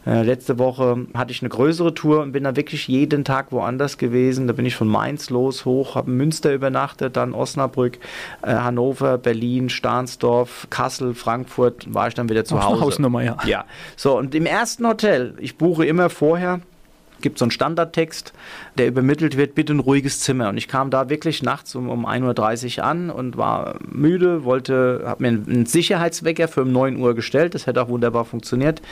[0.06, 3.98] Äh, letzte Woche hatte ich eine größere Tour und bin da wirklich jeden Tag woanders
[3.98, 4.46] gewesen.
[4.46, 7.98] Da bin ich von Mainz los hoch, habe in Münster übernachtet, dann Osnabrück,
[8.42, 12.80] äh, Hannover, Berlin, Stahnsdorf, Kassel, Frankfurt, war ich dann wieder zu Hause.
[12.80, 13.36] Hausnummer, ja.
[13.44, 13.64] Ja,
[13.96, 16.60] so und im ersten Hotel, ich buche immer vorher,
[17.20, 18.32] gibt so einen Standardtext,
[18.76, 20.48] der übermittelt wird, bitte ein ruhiges Zimmer.
[20.48, 25.02] Und ich kam da wirklich nachts um, um 1.30 Uhr an und war müde, wollte,
[25.06, 28.82] habe mir einen Sicherheitswecker für um 9 Uhr gestellt, das hätte auch wunderbar funktioniert.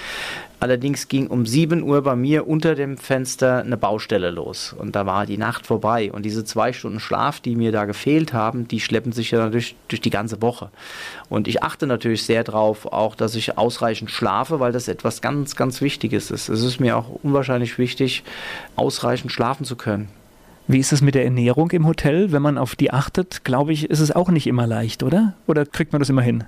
[0.64, 5.04] Allerdings ging um 7 Uhr bei mir unter dem Fenster eine Baustelle los und da
[5.04, 6.10] war die Nacht vorbei.
[6.10, 9.76] Und diese zwei Stunden Schlaf, die mir da gefehlt haben, die schleppen sich ja durch,
[9.88, 10.70] durch die ganze Woche.
[11.28, 15.54] Und ich achte natürlich sehr darauf, auch, dass ich ausreichend schlafe, weil das etwas ganz,
[15.54, 16.48] ganz Wichtiges ist.
[16.48, 18.24] Es ist mir auch unwahrscheinlich wichtig,
[18.74, 20.08] ausreichend schlafen zu können.
[20.66, 22.32] Wie ist es mit der Ernährung im Hotel?
[22.32, 25.34] Wenn man auf die achtet, glaube ich, ist es auch nicht immer leicht, oder?
[25.46, 26.44] Oder kriegt man das immer hin?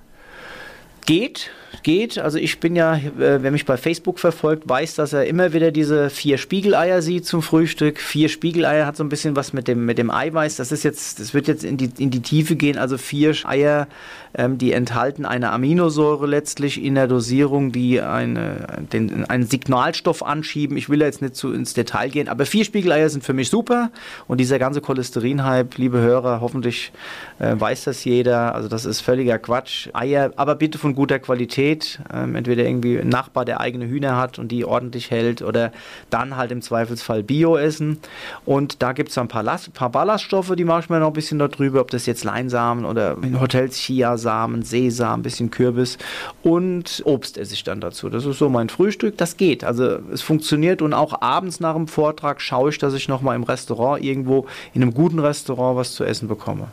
[1.05, 1.51] Geht,
[1.83, 2.19] geht.
[2.19, 5.71] Also ich bin ja, äh, wer mich bei Facebook verfolgt, weiß, dass er immer wieder
[5.71, 7.99] diese vier Spiegeleier sieht zum Frühstück.
[7.99, 10.57] Vier Spiegeleier hat so ein bisschen was mit dem, mit dem Eiweiß.
[10.57, 12.79] Das ist jetzt, das wird jetzt in die, in die Tiefe gehen.
[12.79, 13.89] Also vier Eier,
[14.35, 20.77] ähm, die enthalten eine Aminosäure letztlich in der Dosierung, die eine, den, einen Signalstoff anschieben.
[20.77, 23.91] Ich will jetzt nicht zu ins Detail gehen, aber vier Spiegeleier sind für mich super.
[24.27, 26.93] Und dieser ganze Cholesterin-Hype, liebe Hörer, hoffentlich
[27.39, 28.55] äh, weiß das jeder.
[28.55, 29.89] Also das ist völliger Quatsch.
[29.93, 34.17] Eier, aber bitte von guter Qualität geht, ähm, entweder irgendwie ein Nachbar, der eigene Hühner
[34.17, 35.73] hat und die ordentlich hält oder
[36.11, 37.99] dann halt im Zweifelsfall Bio essen.
[38.45, 41.13] Und da gibt es ein paar, Last, paar Ballaststoffe, die mache ich mir noch ein
[41.13, 45.99] bisschen darüber, ob das jetzt Leinsamen oder in Hotels Chiasamen, Sesam, ein bisschen Kürbis
[46.43, 48.09] und Obst esse ich dann dazu.
[48.11, 49.65] Das ist so mein Frühstück, das geht.
[49.65, 53.43] Also es funktioniert und auch abends nach dem Vortrag schaue ich, dass ich nochmal im
[53.43, 56.69] Restaurant irgendwo in einem guten Restaurant was zu essen bekomme.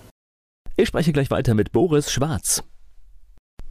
[0.76, 2.64] Ich spreche gleich weiter mit Boris Schwarz.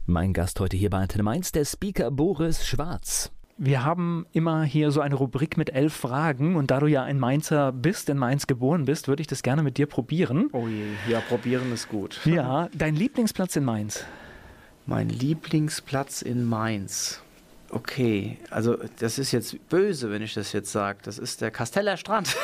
[0.05, 3.31] Mein Gast heute hier bei Antenne Mainz, der Speaker Boris Schwarz.
[3.57, 7.19] Wir haben immer hier so eine Rubrik mit elf Fragen und da du ja ein
[7.19, 10.49] Mainzer bist, in Mainz geboren bist, würde ich das gerne mit dir probieren.
[10.51, 12.19] Oh je, ja, probieren ist gut.
[12.25, 14.03] Ja, dein Lieblingsplatz in Mainz?
[14.85, 17.22] Mein Lieblingsplatz in Mainz.
[17.73, 20.99] Okay, also das ist jetzt böse, wenn ich das jetzt sage.
[21.01, 22.35] Das ist der Kasteller Strand.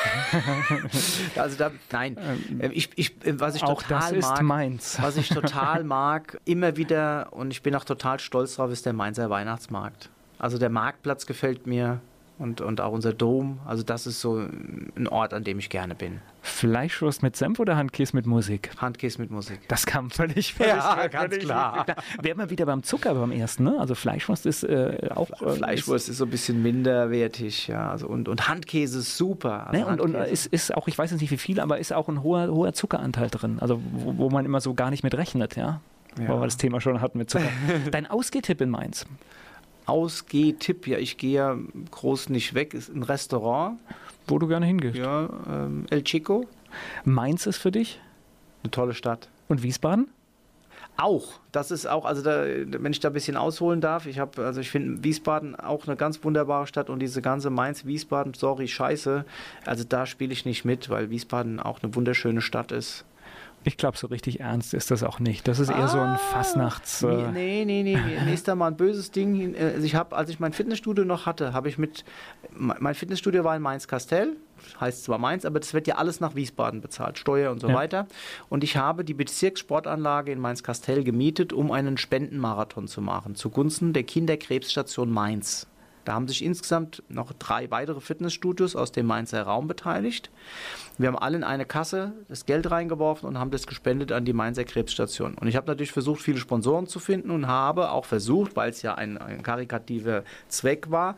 [1.35, 4.97] also da, nein, ähm, äh, ich, ich, äh, was ich auch total mag, Mainz.
[4.99, 8.93] was ich total mag, immer wieder und ich bin auch total stolz drauf, ist der
[8.93, 10.09] Mainzer Weihnachtsmarkt.
[10.39, 12.01] Also der Marktplatz gefällt mir
[12.39, 13.59] und, und auch unser Dom.
[13.65, 16.21] Also das ist so ein Ort, an dem ich gerne bin.
[16.41, 18.71] Fleischwurst mit Senf oder Handkäse mit Musik?
[18.77, 19.59] Handkäse mit Musik.
[19.67, 21.85] Das kam völlig, völlig ja, völlig, ganz völlig, klar.
[22.21, 23.75] Wären wir wieder beim Zucker beim ersten, ne?
[23.77, 25.29] Also Fleischwurst ist äh, auch...
[25.41, 27.91] Äh, Fleischwurst ist, ist, so ein bisschen minderwertig, ja.
[27.91, 29.67] Also und, und Handkäse ist super.
[29.67, 29.85] Also ne?
[29.85, 32.23] Und, und ist, ist auch, ich weiß jetzt nicht wie viel, aber ist auch ein
[32.23, 33.59] hoher, hoher Zuckeranteil drin.
[33.59, 35.81] Also wo, wo man immer so gar nicht mit rechnet, ja.
[36.17, 36.27] ja.
[36.29, 37.49] Wo wir das Thema schon hatten mit Zucker.
[37.91, 39.05] Dein Ausgehtipp in Mainz?
[39.89, 41.57] Ausgeh-Tipp, ja, ich gehe ja
[41.91, 43.79] groß nicht weg, ist ein Restaurant.
[44.27, 44.95] Wo du gerne hingehst.
[44.95, 46.47] Ja, ähm, El Chico.
[47.03, 47.99] Mainz ist für dich?
[48.63, 49.27] Eine tolle Stadt.
[49.47, 50.09] Und Wiesbaden?
[50.97, 54.45] Auch, das ist auch, also da, wenn ich da ein bisschen ausholen darf, ich habe,
[54.45, 59.23] also ich finde Wiesbaden auch eine ganz wunderbare Stadt und diese ganze Mainz-Wiesbaden, sorry, scheiße,
[59.65, 63.05] also da spiele ich nicht mit, weil Wiesbaden auch eine wunderschöne Stadt ist.
[63.63, 65.47] Ich glaube, so richtig ernst ist das auch nicht.
[65.47, 67.03] Das ist eher ah, so ein ah, Fastnachts.
[67.03, 68.23] Äh nee, nee, nee, nee.
[68.23, 69.55] mir ist da mal ein böses Ding.
[69.55, 72.05] Also ich habe, als ich mein Fitnessstudio noch hatte, habe ich mit.
[72.55, 74.37] Mein Fitnessstudio war in Mainz-Kastell.
[74.79, 77.75] Heißt zwar Mainz, aber das wird ja alles nach Wiesbaden bezahlt, Steuer und so ja.
[77.75, 78.07] weiter.
[78.49, 84.03] Und ich habe die Bezirkssportanlage in Mainz-Kastell gemietet, um einen Spendenmarathon zu machen, zugunsten der
[84.03, 85.67] Kinderkrebsstation Mainz.
[86.05, 90.29] Da haben sich insgesamt noch drei weitere Fitnessstudios aus dem Mainzer Raum beteiligt.
[90.97, 94.33] Wir haben alle in eine Kasse das Geld reingeworfen und haben das gespendet an die
[94.33, 95.35] Mainzer Krebsstation.
[95.35, 98.81] Und ich habe natürlich versucht, viele Sponsoren zu finden und habe auch versucht, weil es
[98.81, 101.15] ja ein, ein karikativer Zweck war,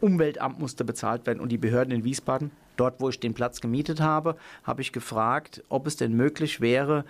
[0.00, 4.00] Umweltamt musste bezahlt werden und die Behörden in Wiesbaden dort, wo ich den Platz gemietet
[4.00, 7.04] habe, habe ich gefragt, ob es denn möglich wäre,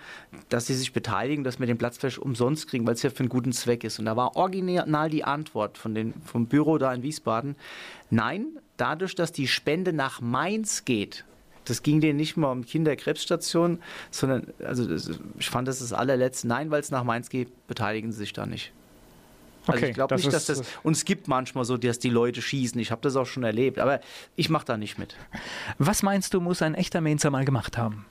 [0.49, 3.19] dass sie sich beteiligen, dass wir den Platz vielleicht umsonst kriegen, weil es ja für
[3.19, 3.99] einen guten Zweck ist.
[3.99, 7.55] Und da war original die Antwort von den, vom Büro da in Wiesbaden,
[8.09, 8.47] nein,
[8.77, 11.25] dadurch, dass die Spende nach Mainz geht,
[11.65, 13.79] Das ging denen nicht mal um Kinderkrebsstationen,
[14.11, 14.85] sondern, also
[15.39, 16.47] ich fand das das allerletzte.
[16.47, 18.73] Nein, weil es nach Mainz geht, beteiligen sie sich da nicht.
[19.65, 20.61] Also okay, ich glaube nicht, dass das.
[20.83, 22.79] Und es gibt manchmal so, dass die Leute schießen.
[22.81, 24.01] Ich habe das auch schon erlebt, aber
[24.35, 25.15] ich mache da nicht mit.
[25.77, 28.05] Was meinst du, muss ein echter Mainzer mal gemacht haben?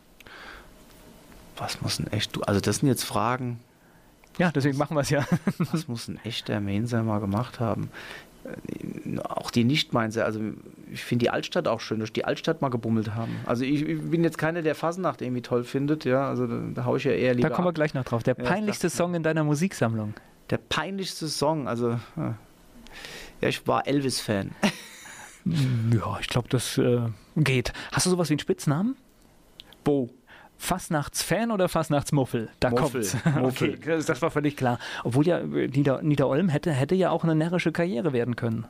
[1.56, 2.40] Was muss ein echter.
[2.48, 3.60] Also, das sind jetzt Fragen.
[4.38, 5.26] Ja, deswegen machen wir es ja.
[5.58, 7.90] Was muss ein echter Mainzer mal gemacht haben?
[8.44, 10.40] Äh, auch die Nicht-Mainzer, also
[10.90, 13.36] ich finde die Altstadt auch schön, dass die Altstadt mal gebummelt haben.
[13.46, 16.84] Also ich, ich bin jetzt keiner, der Fasnacht irgendwie toll findet, ja, also da, da
[16.84, 18.22] haue ich ja eher lieber Da kommen wir gleich noch drauf.
[18.22, 20.14] Der peinlichste ja, Song in deiner Musiksammlung?
[20.50, 21.98] Der peinlichste Song, also
[23.40, 24.52] ja, ich war Elvis-Fan.
[25.44, 27.00] Ja, ich glaube, das äh,
[27.36, 27.72] geht.
[27.90, 28.96] Hast du sowas wie einen Spitznamen?
[29.82, 30.10] Bo.
[30.56, 32.48] Fastnachtsfan oder Fastnachtsmuffel?
[32.60, 33.02] Da Muffel.
[33.02, 33.16] kommt's.
[33.40, 33.74] Muffel.
[33.74, 34.78] Okay, das war völlig klar.
[35.02, 38.66] Obwohl ja Nieder Niederolm hätte, hätte ja auch eine närrische Karriere werden können.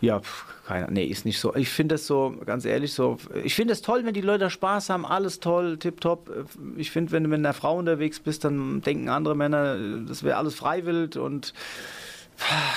[0.00, 0.20] Ja,
[0.66, 0.90] keiner.
[0.90, 1.54] Nee, ist nicht so.
[1.54, 3.16] Ich finde es so, ganz ehrlich, so.
[3.44, 6.30] Ich finde es toll, wenn die Leute Spaß haben, alles toll, tipptopp.
[6.76, 9.76] Ich finde, wenn du mit einer Frau unterwegs bist, dann denken andere Männer,
[10.06, 11.54] das wäre alles freiwillig und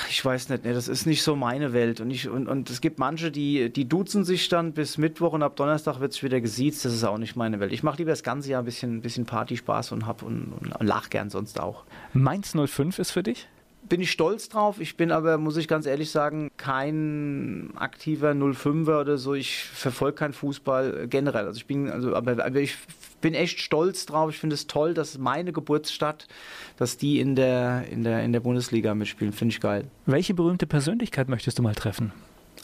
[0.08, 2.00] ich weiß nicht, nee, das ist nicht so meine Welt.
[2.00, 5.42] Und, ich, und, und es gibt manche, die, die duzen sich dann bis Mittwoch und
[5.42, 6.84] ab Donnerstag wird es wieder gesiezt.
[6.84, 7.72] Das ist auch nicht meine Welt.
[7.72, 10.86] Ich mache lieber das ganze Jahr ein bisschen, bisschen Party-Spaß und, hab und, und, und
[10.86, 11.84] lach gern sonst auch.
[12.14, 13.48] Mainz 05 ist für dich?
[13.88, 14.80] Bin ich stolz drauf.
[14.80, 19.34] Ich bin aber, muss ich ganz ehrlich sagen, kein aktiver 05er oder so.
[19.34, 21.46] Ich verfolge keinen Fußball generell.
[21.46, 22.76] Also ich bin, also, aber, aber ich
[23.20, 24.30] bin echt stolz drauf.
[24.30, 26.28] Ich finde es toll, dass meine Geburtsstadt,
[26.76, 29.32] dass die in der, in der, in der Bundesliga mitspielen.
[29.32, 29.84] Finde ich geil.
[30.06, 32.12] Welche berühmte Persönlichkeit möchtest du mal treffen?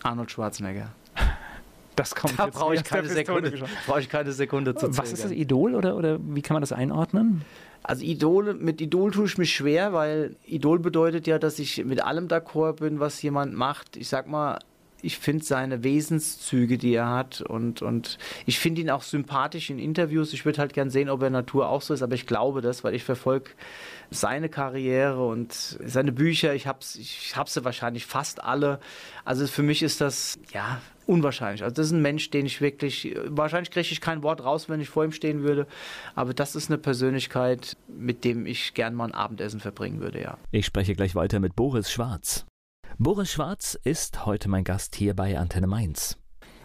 [0.02, 0.92] Arnold Schwarzenegger.
[1.96, 3.52] Das kommt da brauche ich, keine Sekunde,
[3.86, 6.72] brauche ich keine Sekunde zu Was ist das Idol oder, oder wie kann man das
[6.72, 7.42] einordnen?
[7.88, 12.02] Also Idol, mit Idol tue ich mich schwer, weil Idol bedeutet ja, dass ich mit
[12.02, 13.96] allem d'accord bin, was jemand macht.
[13.96, 14.58] Ich sag mal,
[15.06, 19.78] ich finde seine Wesenszüge, die er hat und, und ich finde ihn auch sympathisch in
[19.78, 20.32] Interviews.
[20.32, 22.82] Ich würde halt gern sehen, ob er Natur auch so ist, aber ich glaube das,
[22.82, 23.50] weil ich verfolge
[24.10, 26.54] seine Karriere und seine Bücher.
[26.54, 28.80] Ich habe ich hab sie wahrscheinlich fast alle.
[29.24, 31.62] Also für mich ist das, ja, unwahrscheinlich.
[31.62, 34.80] Also das ist ein Mensch, den ich wirklich, wahrscheinlich kriege ich kein Wort raus, wenn
[34.80, 35.68] ich vor ihm stehen würde,
[36.16, 40.36] aber das ist eine Persönlichkeit, mit dem ich gern mal ein Abendessen verbringen würde, ja.
[40.50, 42.44] Ich spreche gleich weiter mit Boris Schwarz.
[42.98, 46.16] Boris Schwarz ist heute mein Gast hier bei Antenne Mainz.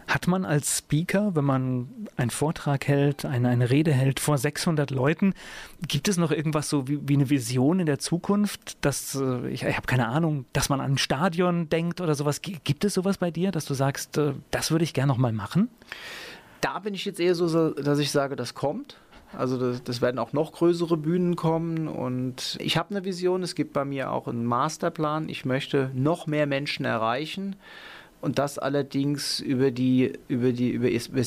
[0.08, 4.90] Hat man als Speaker, wenn man einen Vortrag hält, eine, eine Rede hält vor 600
[4.90, 5.34] Leuten,
[5.86, 9.64] gibt es noch irgendwas so wie, wie eine Vision in der Zukunft, dass, äh, ich,
[9.64, 12.40] ich habe keine Ahnung, dass man an ein Stadion denkt oder sowas?
[12.40, 15.32] Gibt es sowas bei dir, dass du sagst, äh, das würde ich gerne noch mal
[15.34, 15.68] machen?
[16.62, 19.01] Da bin ich jetzt eher so, dass ich sage, das kommt.
[19.36, 23.42] Also das, das, werden auch noch größere Bühnen kommen und ich habe eine Vision.
[23.42, 25.28] Es gibt bei mir auch einen Masterplan.
[25.28, 27.56] Ich möchte noch mehr Menschen erreichen
[28.22, 31.20] und das allerdings über die über die über, über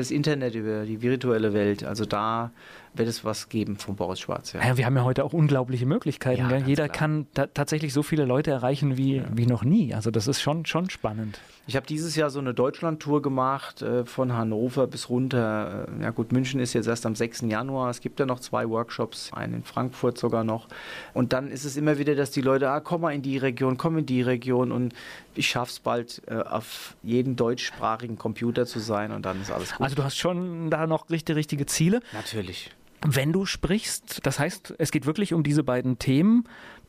[0.00, 1.84] das Internet, über die virtuelle Welt.
[1.84, 2.52] Also da
[2.94, 4.52] wird es was geben von Boris Schwarz.
[4.52, 4.64] Ja.
[4.64, 6.48] ja wir haben ja heute auch unglaubliche Möglichkeiten.
[6.48, 6.96] Ja, Jeder klar.
[6.96, 9.24] kann tatsächlich so viele Leute erreichen wie, ja.
[9.32, 9.92] wie noch nie.
[9.92, 11.40] Also das ist schon, schon spannend.
[11.68, 15.88] Ich habe dieses Jahr so eine Deutschland-Tour gemacht, äh, von Hannover bis runter.
[15.98, 17.42] Äh, ja gut, München ist jetzt erst am 6.
[17.42, 17.90] Januar.
[17.90, 20.68] Es gibt ja noch zwei Workshops, einen in Frankfurt sogar noch.
[21.12, 23.76] Und dann ist es immer wieder, dass die Leute, ah, komm mal in die Region,
[23.76, 24.70] komm in die Region.
[24.70, 24.94] Und
[25.34, 29.72] ich schaffe es bald, äh, auf jedem deutschsprachigen Computer zu sein und dann ist alles
[29.72, 29.80] gut.
[29.80, 32.00] Also du hast schon da noch richtige, richtige Ziele?
[32.12, 32.70] Natürlich
[33.08, 34.26] wenn du sprichst.
[34.26, 36.44] Das heißt, es geht wirklich um diese beiden Themen.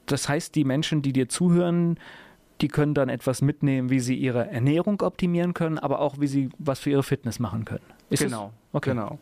[0.06, 2.00] Das heißt, die Menschen, die dir zuhören,
[2.62, 6.50] die können dann etwas mitnehmen, wie sie ihre Ernährung optimieren können, aber auch wie sie
[6.58, 7.84] was für ihre Fitness machen können.
[8.10, 8.92] Ist genau, okay.
[8.92, 9.20] genau,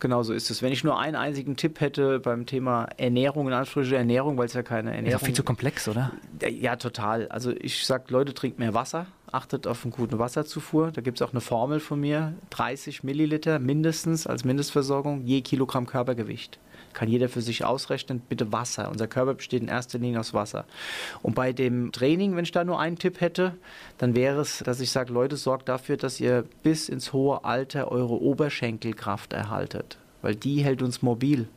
[0.00, 0.60] genau so ist es.
[0.60, 4.54] Wenn ich nur einen einzigen Tipp hätte beim Thema Ernährung, in Anführungsstrichen Ernährung, weil es
[4.54, 5.22] ja keine Ernährung ist.
[5.22, 6.10] Ist viel zu komplex, oder?
[6.48, 7.28] Ja, total.
[7.28, 10.90] Also ich sage, Leute, trinkt mehr Wasser, achtet auf eine gute Wasserzufuhr.
[10.90, 15.86] Da gibt es auch eine Formel von mir, 30 Milliliter mindestens als Mindestversorgung je Kilogramm
[15.86, 16.58] Körpergewicht
[16.94, 18.90] kann jeder für sich ausrechnen, bitte Wasser.
[18.90, 20.64] Unser Körper besteht in erster Linie aus Wasser.
[21.22, 23.54] Und bei dem Training, wenn ich da nur einen Tipp hätte,
[23.98, 27.90] dann wäre es, dass ich sage, Leute, sorgt dafür, dass ihr bis ins hohe Alter
[27.90, 31.48] eure Oberschenkelkraft erhaltet, weil die hält uns mobil.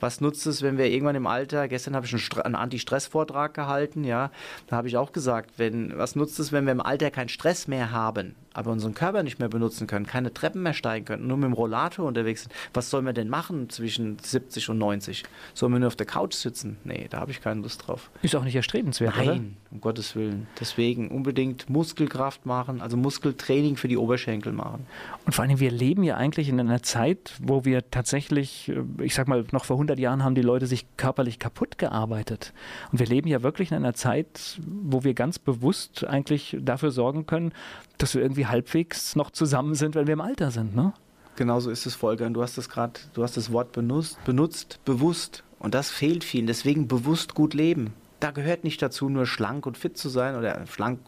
[0.00, 4.30] Was nutzt es, wenn wir irgendwann im Alter, gestern habe ich einen, Anti-Stress-Vortrag gehalten, ja,
[4.68, 7.66] da habe ich auch gesagt, wenn, was nutzt es, wenn wir im Alter keinen Stress
[7.66, 11.36] mehr haben, aber unseren Körper nicht mehr benutzen können, keine Treppen mehr steigen können, nur
[11.36, 15.22] mit dem Rollator unterwegs sind, was sollen wir denn machen zwischen 70 und 90?
[15.54, 16.76] Sollen wir nur auf der Couch sitzen?
[16.82, 18.10] Nee, da habe ich keine Lust drauf.
[18.22, 19.40] Ist auch nicht erstrebenswert, Nein, oder?
[19.70, 20.48] um Gottes Willen.
[20.58, 24.86] Deswegen unbedingt Muskelkraft machen, also Muskeltraining für die Oberschenkel machen.
[25.24, 29.14] Und vor allem, wir leben ja eigentlich in einer Zeit, wo wir tatsächlich, äh, ich
[29.14, 32.52] sag mal, noch vor 100 Jahren haben die Leute sich körperlich kaputt gearbeitet.
[32.90, 37.26] Und wir leben ja wirklich in einer Zeit, wo wir ganz bewusst eigentlich dafür sorgen
[37.26, 37.52] können,
[37.98, 40.92] dass wir irgendwie halbwegs noch zusammen sind, wenn wir im Alter sind, ne?
[41.36, 42.26] Genauso ist es, Volker.
[42.26, 45.44] Und du hast das gerade, du hast das Wort benutzt, benutzt, bewusst.
[45.60, 46.48] Und das fehlt vielen.
[46.48, 47.92] Deswegen bewusst gut leben.
[48.18, 50.98] Da gehört nicht dazu, nur schlank und fit zu sein oder schlank,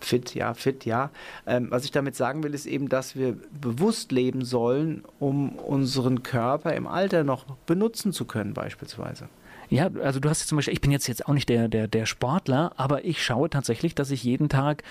[0.00, 1.10] fit, ja, fit, ja.
[1.46, 6.24] Ähm, was ich damit sagen will, ist eben, dass wir bewusst leben sollen, um unseren
[6.24, 9.28] Körper im Alter noch benutzen zu können, beispielsweise.
[9.68, 12.06] Ja, also du hast zum Beispiel, ich bin jetzt, jetzt auch nicht der, der, der
[12.06, 14.82] Sportler, aber ich schaue tatsächlich, dass ich jeden Tag,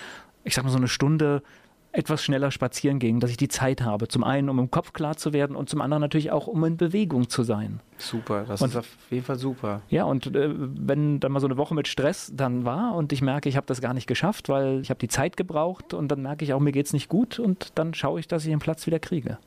[0.46, 1.44] ich sag mal so eine Stunde
[1.92, 4.08] etwas schneller spazieren gehen, dass ich die Zeit habe.
[4.08, 6.78] Zum einen, um im Kopf klar zu werden und zum anderen natürlich auch, um in
[6.78, 7.80] Bewegung zu sein.
[7.98, 9.82] Super, das und, ist auf jeden Fall super.
[9.90, 13.22] Ja, und äh, wenn dann mal so eine Woche mit Stress dann war und ich
[13.22, 16.22] merke, ich habe das gar nicht geschafft, weil ich habe die Zeit gebraucht und dann
[16.22, 18.60] merke ich auch, mir geht es nicht gut und dann schaue ich, dass ich den
[18.60, 19.40] Platz wieder kriege.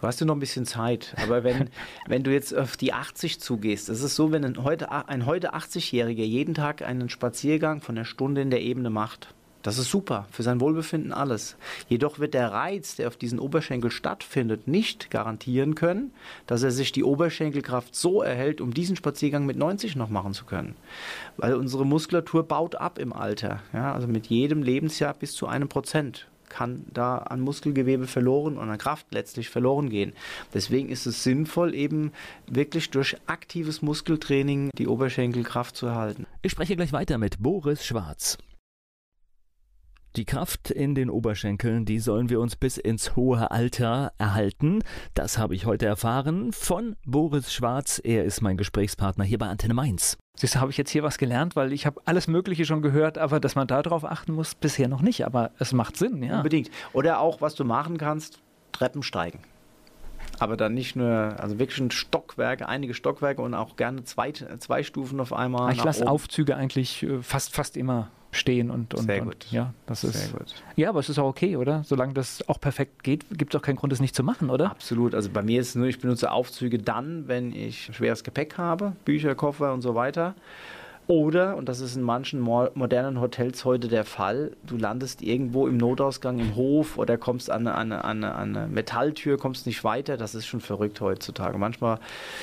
[0.00, 1.70] Du hast ja noch ein bisschen Zeit, aber wenn,
[2.06, 5.54] wenn du jetzt auf die 80 zugehst, es ist so, wenn ein heute, ein heute
[5.54, 10.26] 80-Jähriger jeden Tag einen Spaziergang von einer Stunde in der Ebene macht, das ist super,
[10.30, 11.56] für sein Wohlbefinden alles.
[11.88, 16.12] Jedoch wird der Reiz, der auf diesen Oberschenkel stattfindet, nicht garantieren können,
[16.46, 20.44] dass er sich die Oberschenkelkraft so erhält, um diesen Spaziergang mit 90 noch machen zu
[20.44, 20.74] können.
[21.36, 23.60] Weil unsere Muskulatur baut ab im Alter.
[23.72, 28.68] Ja, also mit jedem Lebensjahr bis zu einem Prozent kann da an Muskelgewebe verloren und
[28.68, 30.12] an Kraft letztlich verloren gehen.
[30.52, 32.12] Deswegen ist es sinnvoll, eben
[32.46, 36.26] wirklich durch aktives Muskeltraining die Oberschenkelkraft zu erhalten.
[36.42, 38.36] Ich spreche gleich weiter mit Boris Schwarz.
[40.16, 44.80] Die Kraft in den Oberschenkeln, die sollen wir uns bis ins hohe Alter erhalten.
[45.14, 47.98] Das habe ich heute erfahren von Boris Schwarz.
[48.04, 50.18] Er ist mein Gesprächspartner hier bei Antenne Mainz.
[50.36, 53.16] Siehst du, habe ich jetzt hier was gelernt, weil ich habe alles Mögliche schon gehört,
[53.16, 55.24] aber dass man darauf achten muss, bisher noch nicht.
[55.24, 56.36] Aber es macht Sinn, ja.
[56.36, 56.70] Unbedingt.
[56.92, 58.42] Oder auch, was du machen kannst,
[58.72, 59.38] Treppen steigen.
[60.38, 64.82] Aber dann nicht nur, also wirklich ein Stockwerke, einige Stockwerke und auch gerne zwei, zwei
[64.82, 65.72] Stufen auf einmal.
[65.72, 69.34] Ich lasse Aufzüge eigentlich äh, fast, fast immer stehen und, und, Sehr gut.
[69.44, 70.54] Und, ja, das ist Sehr gut.
[70.74, 71.84] Ja, aber es ist auch okay, oder?
[71.84, 74.70] Solange das auch perfekt geht, gibt es auch keinen Grund, es nicht zu machen, oder?
[74.70, 75.14] Absolut.
[75.14, 78.96] Also bei mir ist es nur, ich benutze Aufzüge dann, wenn ich schweres Gepäck habe,
[79.04, 80.34] Bücher, Koffer und so weiter.
[81.08, 85.76] Oder, und das ist in manchen modernen Hotels heute der Fall, du landest irgendwo im
[85.76, 90.16] Notausgang im Hof oder kommst an eine, an eine, an eine Metalltür, kommst nicht weiter.
[90.16, 91.58] Das ist schon verrückt heutzutage.
[91.58, 91.98] Manchmal,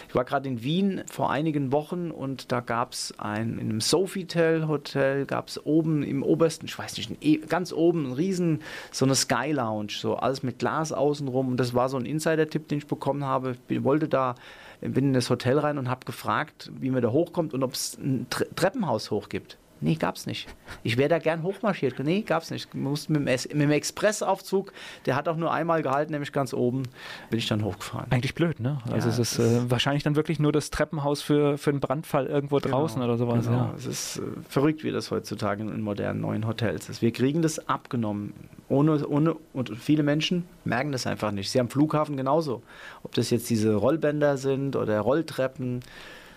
[0.09, 3.81] ich war gerade in Wien vor einigen Wochen und da gab es ein, in einem
[3.81, 8.61] Sofitel Hotel, gab es oben im obersten, ich weiß nicht, e, ganz oben, ein riesen,
[8.91, 11.47] so eine Sky Lounge, so alles mit Glas außenrum.
[11.47, 13.55] Und das war so ein Insider-Tipp, den ich bekommen habe.
[13.69, 14.35] Ich wollte da
[14.81, 17.97] bin in das Hotel rein und habe gefragt, wie man da hochkommt und ob es
[17.97, 19.57] ein Treppenhaus hoch gibt.
[19.81, 20.47] Nee, gab's nicht.
[20.83, 21.99] Ich wäre da gern hochmarschiert.
[21.99, 22.73] Nee, gab's nicht.
[22.75, 24.73] Musste mit, dem, mit dem Expressaufzug,
[25.05, 26.83] der hat auch nur einmal gehalten, nämlich ganz oben,
[27.29, 28.11] bin ich dann hochgefahren.
[28.11, 28.79] Eigentlich blöd, ne?
[28.91, 32.25] Also ja, es ist äh, wahrscheinlich dann wirklich nur das Treppenhaus für, für einen Brandfall
[32.27, 33.45] irgendwo genau, draußen oder sowas.
[33.45, 33.57] Genau.
[33.57, 33.73] Ja.
[33.77, 37.01] Es ist äh, verrückt, wie das heutzutage in, in modernen neuen Hotels ist.
[37.01, 38.33] Wir kriegen das abgenommen.
[38.67, 41.49] Ohne, ohne, und viele Menschen merken das einfach nicht.
[41.49, 42.61] Sie am Flughafen genauso.
[43.01, 45.79] Ob das jetzt diese Rollbänder sind oder Rolltreppen.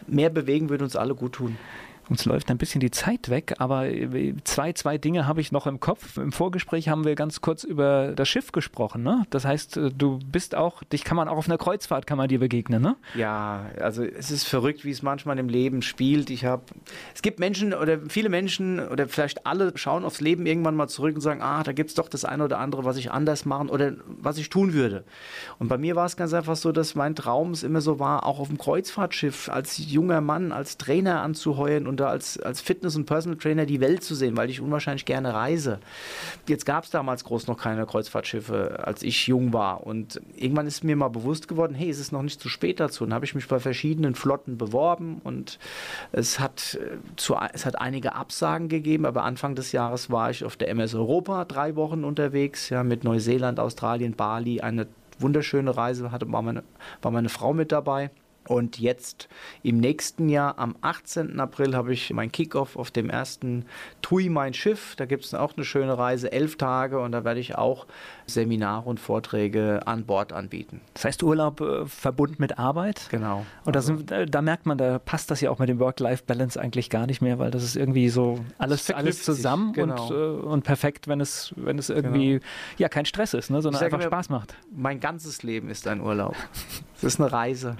[0.06, 1.58] Mehr bewegen würde uns alle gut tun.
[2.08, 5.66] Uns läuft ein bisschen die Zeit weg, aber äh, zwei, zwei Dinge habe ich noch
[5.66, 6.16] im Kopf.
[6.16, 9.02] Im Vorgespräch haben wir ganz kurz über das Schiff gesprochen.
[9.02, 9.24] Ne?
[9.30, 12.28] Das heißt, äh, du bist auch, dich kann man auch auf einer Kreuzfahrt kann man
[12.28, 12.96] dir begegnen, ne?
[13.14, 16.30] Ja, also es ist verrückt, wie es manchmal im Leben spielt.
[16.30, 16.62] Ich habe,
[17.14, 21.14] es gibt Menschen oder viele Menschen oder vielleicht alle schauen aufs Leben irgendwann mal zurück
[21.14, 23.68] und sagen, ah, da gibt es doch das eine oder andere, was ich anders machen
[23.68, 25.04] oder was ich tun würde.
[25.58, 28.26] Und bei mir war es ganz einfach so, dass mein Traum es immer so war,
[28.26, 32.96] auch auf dem Kreuzfahrtschiff als junger Mann, als Trainer anzuheuern und da als, als Fitness-
[32.96, 35.78] und Personal Trainer die Welt zu sehen, weil ich unwahrscheinlich gerne reise.
[36.48, 39.86] Jetzt gab es damals groß noch keine Kreuzfahrtschiffe, als ich jung war.
[39.86, 43.04] Und irgendwann ist mir mal bewusst geworden, hey, es ist noch nicht zu spät dazu.
[43.04, 45.58] Und dann habe ich mich bei verschiedenen Flotten beworben und
[46.12, 50.44] es hat, äh, zu, es hat einige Absagen gegeben, aber Anfang des Jahres war ich
[50.44, 54.86] auf der MS Europa drei Wochen unterwegs, ja, mit Neuseeland, Australien, Bali, eine
[55.18, 56.62] wunderschöne Reise, hatte, war, meine,
[57.02, 58.10] war meine Frau mit dabei.
[58.48, 59.28] Und jetzt
[59.62, 61.38] im nächsten Jahr, am 18.
[61.38, 63.64] April, habe ich mein Kickoff auf dem ersten
[64.02, 64.94] TUI Mein Schiff.
[64.96, 67.86] Da gibt es auch eine schöne Reise, elf Tage, und da werde ich auch
[68.26, 70.80] Seminare und Vorträge an Bord anbieten.
[70.94, 73.08] Das heißt Urlaub äh, verbunden mit Arbeit?
[73.10, 73.46] Genau.
[73.64, 76.90] Und da, sind, da, merkt man, da passt das ja auch mit dem Work-Life-Balance eigentlich
[76.90, 80.08] gar nicht mehr, weil das ist irgendwie so alles, alles zusammen genau.
[80.08, 82.44] und, äh, und perfekt, wenn es, wenn es irgendwie genau.
[82.78, 84.56] ja kein Stress ist, ne, sondern einfach mir, Spaß macht.
[84.74, 86.34] Mein ganzes Leben ist ein Urlaub.
[86.96, 87.76] Es ist eine Reise.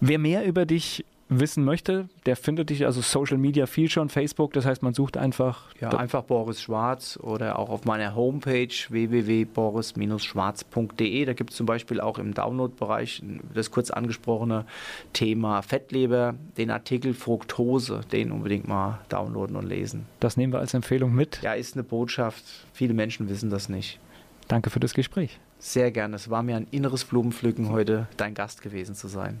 [0.00, 4.52] Wer mehr über dich wissen möchte, der findet dich, also Social Media viel schon, Facebook,
[4.52, 5.72] das heißt, man sucht einfach.
[5.80, 11.24] Ja, einfach Boris Schwarz oder auch auf meiner Homepage www.boris-schwarz.de.
[11.24, 13.22] Da gibt es zum Beispiel auch im Download-Bereich
[13.54, 14.64] das kurz angesprochene
[15.12, 20.06] Thema Fettleber, den Artikel Fructose, den unbedingt mal downloaden und lesen.
[20.18, 21.40] Das nehmen wir als Empfehlung mit.
[21.42, 22.42] Ja, ist eine Botschaft.
[22.72, 24.00] Viele Menschen wissen das nicht.
[24.48, 25.38] Danke für das Gespräch.
[25.60, 26.16] Sehr gerne.
[26.16, 29.40] Es war mir ein inneres Blumenpflücken, heute dein Gast gewesen zu sein.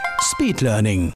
[0.21, 1.09] Speedlearning.